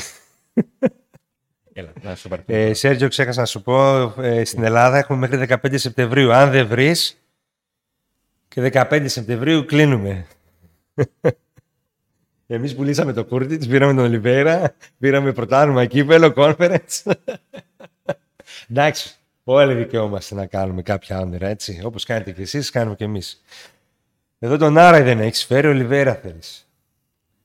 Έλα, 1.72 1.92
να 2.02 2.14
σου 2.14 2.28
πάρω. 2.28 2.42
ε, 2.46 2.72
Σέργιο, 2.74 3.08
ξέχασα 3.08 3.40
να 3.40 3.46
σου 3.46 3.62
πω. 3.62 4.02
ε, 4.22 4.44
στην 4.44 4.62
Ελλάδα 4.62 4.98
έχουμε 4.98 5.18
μέχρι 5.28 5.46
15 5.62 5.78
Σεπτεμβρίου. 5.78 6.32
Αν 6.32 6.50
δεν 6.50 6.66
βρεις. 6.66 7.22
Και 8.48 8.70
15 8.72 9.02
Σεπτεμβρίου 9.08 9.64
κλείνουμε. 9.64 10.26
Εμείς 12.46 12.74
πουλήσαμε 12.74 13.12
το 13.12 13.24
Κούρτιτ, 13.24 13.64
πήραμε 13.64 13.94
τον 13.94 14.04
Ολιβέρα, 14.04 14.74
πήραμε 14.98 15.32
πρωτάθλημα 15.32 15.84
κύπελο, 15.86 16.32
conference. 16.36 17.12
Εντάξει, 18.70 19.14
όλοι 19.44 19.74
δικαιούμαστε 19.74 20.34
να 20.34 20.46
κάνουμε 20.46 20.82
κάποια 20.82 21.20
όνειρα, 21.20 21.48
έτσι. 21.48 21.80
Όπως 21.84 22.04
κάνετε 22.04 22.32
κι 22.32 22.40
εσείς, 22.42 22.70
κάνουμε 22.70 22.96
κι 22.96 23.02
εμείς. 23.04 23.42
Εδώ 24.38 24.56
τον 24.56 24.78
Άρα 24.78 25.02
δεν 25.02 25.20
έχεις 25.20 25.44
φέρει, 25.44 25.66
ο 25.66 25.70
Ολιβέρα 25.70 26.14
θέλεις. 26.14 26.68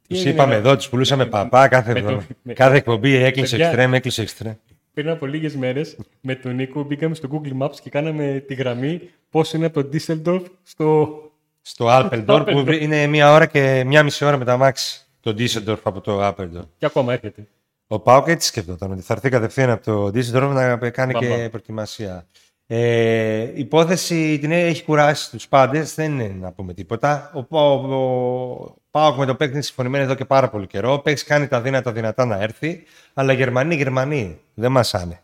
Τους 0.08 0.18
έγινε, 0.18 0.34
είπαμε 0.34 0.54
ρε; 0.54 0.60
εδώ, 0.60 0.76
τους 0.76 0.90
πουλούσαμε 0.90 1.26
παπά 1.26 1.68
κάθε, 1.68 1.88
με 1.94 2.00
το- 2.00 2.06
εβδομάδα. 2.06 2.28
με- 2.42 2.54
κάθε 2.54 2.76
εκπομπή 2.76 3.14
έκλεισε 3.16 3.50
Παιδιά. 3.56 3.66
εξτρέμ, 3.68 3.94
έκλεισε 3.94 4.22
εξτρέμ. 4.22 4.54
Πριν 4.94 5.10
από 5.10 5.26
λίγες 5.26 5.56
μέρες 5.56 5.98
με 6.22 6.36
τον 6.36 6.56
Νίκο 6.56 6.84
μπήκαμε 6.84 7.16
στο 7.16 7.30
Google 7.32 7.64
Maps 7.66 7.76
και 7.82 7.90
κάναμε 7.90 8.44
τη 8.48 8.54
γραμμή 8.54 9.10
πώς 9.30 9.54
είναι 9.54 9.66
από 9.66 9.84
το 9.84 9.90
Düsseldorf 9.94 10.44
στο. 10.64 11.18
Στο 11.62 11.88
Άλπελντορ 11.88 12.44
που 12.44 12.72
είναι 12.72 13.08
μία 13.08 13.32
ώρα 13.32 13.46
και 13.46 13.84
μία 13.86 14.04
μισή 14.04 14.26
ώρα 14.26 14.38
με 14.38 14.46
τα 14.46 14.58
μάξι. 14.58 15.06
Το 15.20 15.34
Ντίσσελντορφ 15.34 15.88
από 15.88 16.02
το 16.02 16.22
Άλπελντορ. 16.22 16.64
και 16.78 16.86
ακόμα 16.86 17.14
έρχεται. 17.14 17.48
Ο 17.88 18.00
Πάοκ 18.00 18.28
έτσι 18.28 18.48
σκεφτόταν 18.48 18.92
ότι 18.92 19.02
θα 19.02 19.14
έρθει 19.14 19.30
κατευθείαν 19.30 19.70
από 19.70 19.84
το 19.84 20.12
Ντίσσελντορφ 20.12 20.54
να 20.54 20.90
κάνει 20.90 21.12
Μπαμ, 21.14 21.22
και 21.22 21.28
μπαμ. 21.28 21.48
προετοιμασία. 21.50 22.26
Ε, 22.68 23.42
η 23.42 23.60
υπόθεση 23.60 24.38
την 24.40 24.52
έχει 24.52 24.84
κουράσει 24.84 25.30
τους 25.32 25.48
πάντες, 25.48 25.96
δεν 25.96 26.12
είναι 26.20 26.36
να 26.40 26.52
πούμε 26.52 26.74
τίποτα. 26.74 27.32
Ο, 27.50 27.58
ο, 27.58 27.96
ο 27.96 28.76
Πάοκ 28.92 29.18
με 29.18 29.26
το 29.26 29.36
παίκτη 29.36 29.54
είναι 29.54 29.64
συμφωνημένο 29.64 30.04
εδώ 30.04 30.14
και 30.16 30.26
πάρα 30.26 30.50
πολύ 30.50 30.68
καιρό. 30.68 30.94
Ο 30.94 31.00
παίκτης 31.00 31.24
κάνει 31.24 31.48
τα 31.48 31.62
δύνατα 31.62 31.92
δυνατά 31.92 32.26
να 32.26 32.36
έρθει, 32.42 32.84
αλλά 33.14 33.34
Γερμανοί, 33.34 33.76
Γερμανοί 33.76 34.40
δεν 34.54 34.72
μασάνε. 34.72 35.22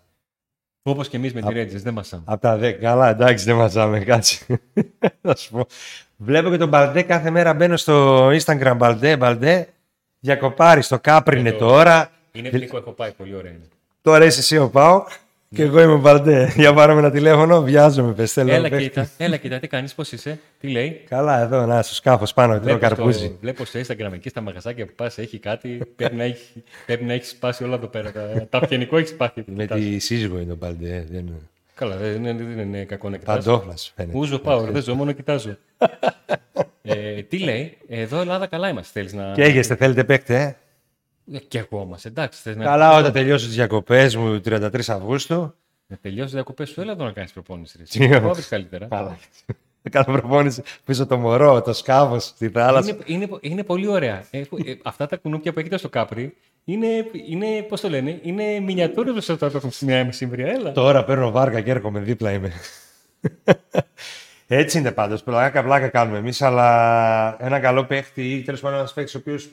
Όπως 0.82 1.08
και 1.10 1.17
εμείς 1.17 1.34
με 1.34 1.41
τη 1.41 1.48
Rangers, 1.50 1.82
δεν 1.82 1.93
μασάμε. 1.93 2.24
Από 2.26 2.41
τα 2.41 2.58
10. 2.62 2.72
Καλά, 2.72 3.10
εντάξει, 3.10 3.45
δεν 3.45 3.56
μαζάμε. 3.56 4.00
Κάτσε. 4.00 4.45
Θα 5.22 5.36
σου 5.36 5.52
πω. 5.52 5.65
Βλέπω 6.17 6.50
και 6.50 6.58
τον 6.58 6.69
Μπαλντέ 6.69 7.02
κάθε 7.02 7.30
μέρα 7.30 7.54
μπαίνω 7.54 7.78
στο 7.78 8.28
Instagram 8.28 8.74
Μπαλντέ, 8.78 9.17
Μπαλντέ. 9.17 9.67
Διακοπάρεις 10.19 10.86
στο 10.86 11.00
Κάπρινε 11.00 11.50
Εδώ. 11.50 11.58
τώρα. 11.58 12.10
Είναι 12.32 12.50
Νίκο, 12.54 12.78
έχω 12.78 12.92
πάει, 12.92 13.12
πολύ 13.12 13.36
ωραία 13.36 13.52
είναι. 13.52 13.68
Τώρα 14.02 14.26
είσαι 14.26 14.39
εσύ 14.39 14.58
ο 14.58 14.70
Πάοκ. 14.70 15.08
Και 15.56 15.63
εγώ 15.63 15.82
είμαι 15.82 15.96
Μπαλντέ. 15.96 16.54
Για 16.56 16.74
πάρουμε 16.74 17.00
ένα 17.00 17.12
τηλέφωνο, 17.12 17.62
βιάζομαι. 17.62 18.13
Πες, 18.13 18.32
θέλω 18.34 18.52
Έλα 18.52 18.62
να 18.62 18.70
παίξω. 18.70 18.88
κοίτα, 18.88 19.10
έλα 19.18 19.38
κοίτα, 19.38 19.60
τι 19.60 19.68
κάνεις, 19.68 19.94
πώς 19.94 20.12
είσαι, 20.12 20.39
τι 20.60 20.68
λέει. 20.68 21.04
Καλά, 21.10 21.39
εδώ, 21.42 21.65
να, 21.65 21.82
στο 21.82 21.94
σκάφος 21.96 22.34
πάνω, 22.34 22.54
τρώω 22.54 22.63
Βλέπω 22.63 22.80
καρπούζι. 22.80 23.26
στο, 23.26 23.38
βλέπω 23.42 23.65
στο 23.65 23.80
Instagram 23.80 24.12
εκεί 24.13 24.30
στα 24.30 24.42
μαγαζάκια 24.42 24.86
που 24.86 24.92
πας 24.96 25.18
έχει 25.18 25.39
κάτι, 25.39 25.82
πρέπει 25.96 26.15
να 26.15 26.24
έχει, 26.24 26.63
πρέπει 26.86 27.04
να 27.04 27.13
έχεις 27.13 27.30
σπάσει 27.30 27.63
όλα 27.63 27.76
εδώ 27.76 27.88
πέρα. 27.88 28.12
Τα, 28.12 28.48
τα 28.50 28.58
αυγενικό 28.58 28.98
έχεις 28.98 29.10
σπάσει. 29.10 29.44
Με 29.56 29.65
τη 29.65 30.00
σύζυγο 30.00 30.39
είναι 30.39 30.52
ο 30.52 30.56
Μπαλντέ. 30.56 31.06
Δεν 31.12 31.20
είναι. 31.20 31.34
Καλά, 31.76 31.96
δεν 31.98 32.15
είναι, 32.26 32.34
δεν 32.44 32.60
είναι 32.60 32.84
κακό 32.84 33.10
να 33.10 33.18
κοιτάς. 33.18 33.46
Παντόφλα 33.46 33.74
φαίνεται. 33.96 34.18
Ούζο 34.18 34.39
πάω, 34.39 34.62
δεν 34.62 34.82
ζω, 34.82 34.94
μόνο 34.96 35.12
κοιτάζω. 35.12 35.58
ε, 36.82 37.22
τι 37.22 37.38
λέει, 37.38 37.78
εδώ 37.88 38.20
Ελλάδα 38.20 38.48
καλά 38.48 38.70
είμαστε, 38.70 38.92
θέλεις 39.00 39.13
να... 39.13 39.32
Και 39.32 39.44
έγεστε, 39.44 39.76
θέλετε 39.76 40.04
παίκτε, 40.04 40.42
ε; 40.42 40.56
Ε, 41.34 41.38
Κι 41.39 41.58
εγώ 41.58 41.86
μας, 41.86 42.06
εντάξει. 42.06 42.42
Θες 42.42 42.56
να... 42.56 42.63
Καλά, 42.63 42.98
όταν 42.98 43.12
τελειώσω 43.12 43.46
τις 43.46 43.56
διακοπές 43.56 44.15
μου 44.15 44.42
33 44.46 44.80
Αυγούστου. 44.88 45.54
Να 45.88 45.98
τελειώσεις 46.02 46.34
διακοπές 46.34 46.70
σου, 46.70 46.82
έλα 46.82 46.92
εδώ 46.92 47.04
να 47.04 47.12
κάνεις 47.12 47.32
προπόνηση. 47.32 47.78
ρε. 47.78 47.84
Τι 47.84 48.06
Εσύ 48.06 48.20
κόβεις 48.22 48.48
καλύτερα. 48.48 48.88
Καλά. 48.88 49.18
Θα 49.82 49.89
κάνω 49.89 50.18
προπόνηση 50.20 50.63
πίσω 50.86 51.06
το 51.06 51.18
μωρό, 51.18 51.62
το 51.62 51.74
σκάφο, 51.74 52.20
στη 52.20 52.50
θάλασσα. 52.50 52.89
Είναι, 52.89 53.04
είναι, 53.06 53.38
είναι 53.42 53.63
πολύ 53.63 53.88
ωραία. 53.88 54.26
Ε, 54.32 54.39
ε, 54.39 54.46
αυτά 54.84 55.06
τα 55.08 55.18
κουνούπια 55.18 55.54
που 55.54 55.60
έχετε 55.60 55.78
στο 55.78 55.89
Κάπρι 55.89 56.36
είναι, 56.65 56.88
είναι 57.28 57.62
πώς 57.62 57.82
το 57.82 57.89
λένε, 57.89 58.20
είναι 58.24 58.60
μινιατούρε 58.60 59.12
του 59.12 59.34
αυτά 59.34 59.50
που 59.50 59.58
έχουν 59.58 59.72
μια 59.82 60.06
μεσημβρία. 60.06 60.48
Έλα. 60.48 60.72
Τώρα 60.72 61.04
παίρνω 61.04 61.32
βάρκα 61.32 61.62
και 61.62 61.72
έρχομαι 61.72 62.00
δίπλα 62.00 62.32
είμαι. 62.32 62.52
Έτσι 64.48 64.78
είναι 64.78 64.92
πάντως. 64.92 65.24
Πλάκα 65.24 65.63
πλάκα 65.63 65.88
κάνουμε 65.88 66.18
εμείς, 66.18 66.42
αλλά 66.42 67.46
ένα 67.46 67.60
καλό 67.60 67.86
παίχτη 67.86 68.34
ή 68.34 68.42
τέλος 68.42 68.60
πάντων 68.60 68.78
ένας 68.78 68.94
παίχτη 68.94 69.18
ο 69.18 69.20
οποίος 69.20 69.50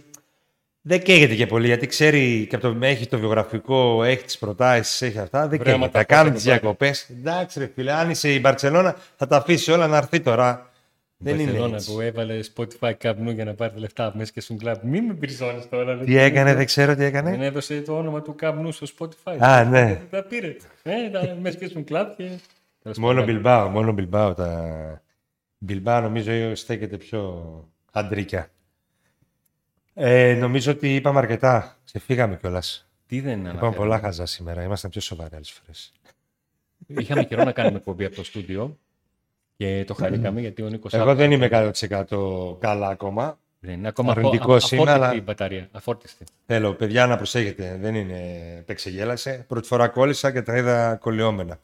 δεν 0.89 1.03
καίγεται 1.03 1.35
και 1.35 1.47
πολύ 1.47 1.67
γιατί 1.67 1.87
ξέρει 1.87 2.47
και 2.51 2.57
από 2.57 2.73
το, 2.73 2.79
έχει 2.87 3.07
το 3.07 3.19
βιογραφικό, 3.19 4.03
έχει 4.05 4.25
τις 4.25 4.39
προτάσεις, 4.39 5.03
έχει 5.03 5.19
αυτά. 5.19 5.49
Δεν 5.49 5.59
Βρε, 5.59 5.73
άμα 5.73 5.89
καίγεται. 5.89 5.93
τα 5.93 5.99
Θα 5.99 6.05
κάνει 6.05 6.29
πω, 6.29 6.35
τις 6.35 6.45
θα 6.45 6.51
το 6.51 6.59
διακοπές. 6.59 7.11
Εντάξει, 7.11 7.59
ρε 7.59 7.71
φίλε, 7.75 7.93
αν 7.93 8.11
είσαι 8.11 8.33
η 8.33 8.39
Μπαρσελόνα 8.43 8.97
θα 9.17 9.27
τα 9.27 9.37
αφήσει 9.37 9.73
όλα 9.73 9.87
να 9.87 9.97
έρθει 9.97 10.21
τώρα. 10.21 10.71
Δεν 11.17 11.35
είναι 11.35 11.43
Μπαρσελόνα 11.45 11.77
έτσι. 11.77 11.93
που 11.93 12.01
έβαλε 12.01 12.39
Spotify 12.55 12.93
καπνού 12.99 13.31
για 13.31 13.45
να 13.45 13.55
πάρει 13.55 13.73
τα 13.73 13.81
λεφτά 13.81 14.13
μέσα 14.17 14.31
και 14.35 14.41
στον 14.41 14.59
κλαμπ. 14.59 14.77
Μην 14.83 15.05
με 15.05 15.15
πριζώνει 15.15 15.65
τώρα. 15.71 15.97
Τι 15.99 16.19
έκανε, 16.19 16.55
δεν 16.55 16.67
ξέρω 16.67 16.93
τι 16.93 16.99
Δεν 16.99 17.07
έκανε. 17.07 17.47
έδωσε 17.47 17.81
το 17.81 17.97
όνομα 17.97 18.23
του 18.23 18.35
καπνού 18.35 18.73
στο 18.73 18.87
Spotify. 18.99 19.37
Α, 19.39 19.65
ναι. 19.65 19.85
Δεν 19.85 20.01
Τα 20.11 20.23
πήρε. 20.23 20.57
Ε, 20.83 21.11
τα 21.13 21.37
μέσα 21.41 21.59
και 21.59 21.67
στον 21.67 21.85
κλαμπ 21.85 22.09
και. 22.17 22.29
Τέλος 22.83 22.99
Μόνο 22.99 23.19
πάντων. 23.19 23.35
Μπιλμπάο, 23.35 23.69
μόνο 23.69 23.93
Μπιλμπάο. 23.93 24.35
Τα... 24.35 25.03
Μπιλμπάο 25.59 26.01
νομίζω 26.01 26.55
στέκεται 26.55 26.97
πιο 26.97 27.45
αντρίκια. 27.93 28.51
Ε, 29.99 30.35
νομίζω 30.35 30.73
ότι 30.73 30.95
είπαμε 30.95 31.19
αρκετά. 31.19 31.77
Ξεφύγαμε 31.85 32.37
κιόλας. 32.37 32.87
Τι 33.07 33.21
δεν 33.21 33.33
Είπαμε 33.33 33.49
αναφέρω. 33.49 33.73
πολλά 33.73 33.99
χαζά 33.99 34.27
σήμερα. 34.27 34.63
Ήμασταν 34.63 34.91
πιο 34.91 35.01
σοβαροί 35.01 35.35
άλλες 35.35 35.51
φορές. 35.51 35.93
Είχαμε 36.87 37.25
καιρό 37.25 37.45
να 37.45 37.53
κάνουμε 37.53 37.77
εκπομπή 37.77 38.05
από 38.05 38.15
το 38.17 38.25
στούντιο 38.25 38.79
και 39.57 39.85
το 39.87 39.95
χαρήκαμε 39.95 40.41
γιατί 40.41 40.63
ο 40.63 40.69
Νίκος 40.69 40.93
Εγώ 40.95 41.15
δεν 41.15 41.31
είμαι 41.33 41.49
100% 41.51 42.57
καλά 42.61 42.89
ακόμα. 42.89 43.39
Δεν 43.61 43.75
είναι 43.75 43.89
ακόμα 43.89 44.11
Αρνητικός 44.11 44.65
αφο- 44.65 44.73
είμαι, 44.79 44.83
αφόρτιστη 44.91 45.07
αλλά- 45.11 45.21
η 45.21 45.25
μπαταρία. 45.25 45.69
Αφόρτιστη. 45.73 46.25
Θέλω, 46.47 46.75
παιδιά, 46.75 47.07
να 47.07 47.17
προσέχετε. 47.17 47.79
Δεν 47.81 47.95
είναι 47.95 48.19
επεξεγέλασε. 48.59 49.45
Πρώτη 49.49 49.67
φορά 49.67 49.89
κόλλησα 49.89 50.33
και 50.33 50.43
τα 50.43 50.57
είδα 50.57 50.97
κολλιόμενα. 50.97 51.59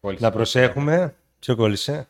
Κόλλησε. 0.00 0.24
Να 0.24 0.30
προσέχουμε. 0.30 1.14
Ποιο 1.38 1.56
κόλλησε; 1.56 2.06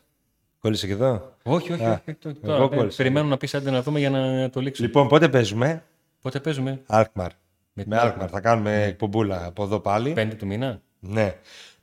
Κόλλησε 0.65 0.87
και 0.87 0.93
εδώ; 0.93 1.33
Όχι, 1.43 1.73
όχι. 1.73 1.83
Α, 1.83 2.01
όχι. 2.07 2.17
Τώρα, 2.41 2.55
εγώ 2.55 2.69
ε, 2.71 2.75
κόλλησα. 2.75 2.97
περιμένω 2.97 3.27
να 3.27 3.37
πεις 3.37 3.55
άντε 3.55 3.71
να 3.71 3.81
δούμε 3.81 3.99
για 3.99 4.09
να 4.09 4.49
το 4.49 4.61
λήξουμε. 4.61 4.87
Λοιπόν, 4.87 5.07
πότε 5.07 5.29
παίζουμε; 5.29 5.83
Πότε 6.21 6.39
παίζουμε, 6.39 6.81
Αλκμαρ. 6.85 7.27
Με 7.27 7.35
Με 7.73 7.83
την 7.83 7.93
Αλκμαρ. 7.93 8.29
Θα 8.31 8.39
κάνουμε 8.39 8.83
εκπομπούλα 8.83 9.45
από 9.45 9.63
εδώ 9.63 9.79
πάλι. 9.79 10.13
5 10.17 10.35
του 10.37 10.45
μήνα. 10.45 10.81
Ναι. 10.99 11.35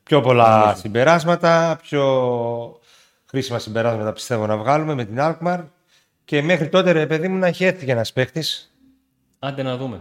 Πιο 0.02 0.20
πολλά 0.20 0.74
συμπεράσματα, 0.74 1.78
πιο 1.82 2.80
χρήσιμα 3.26 3.58
συμπεράσματα 3.58 4.12
πιστεύω 4.12 4.46
να 4.46 4.56
βγάλουμε 4.56 4.94
με 4.94 5.04
την 5.04 5.16
Alkmaar. 5.18 5.64
Και 6.24 6.42
μέχρι 6.42 6.68
τότε, 6.68 6.90
ρε 6.90 7.06
παιδί 7.06 7.28
μου, 7.28 7.36
να 7.38 7.46
έχει 7.46 7.64
έρθει 7.64 7.84
και 7.84 7.92
ένας 7.92 8.12
παίχτη. 8.12 8.42
Άντε 9.38 9.62
να 9.62 9.76
δούμε. 9.76 10.00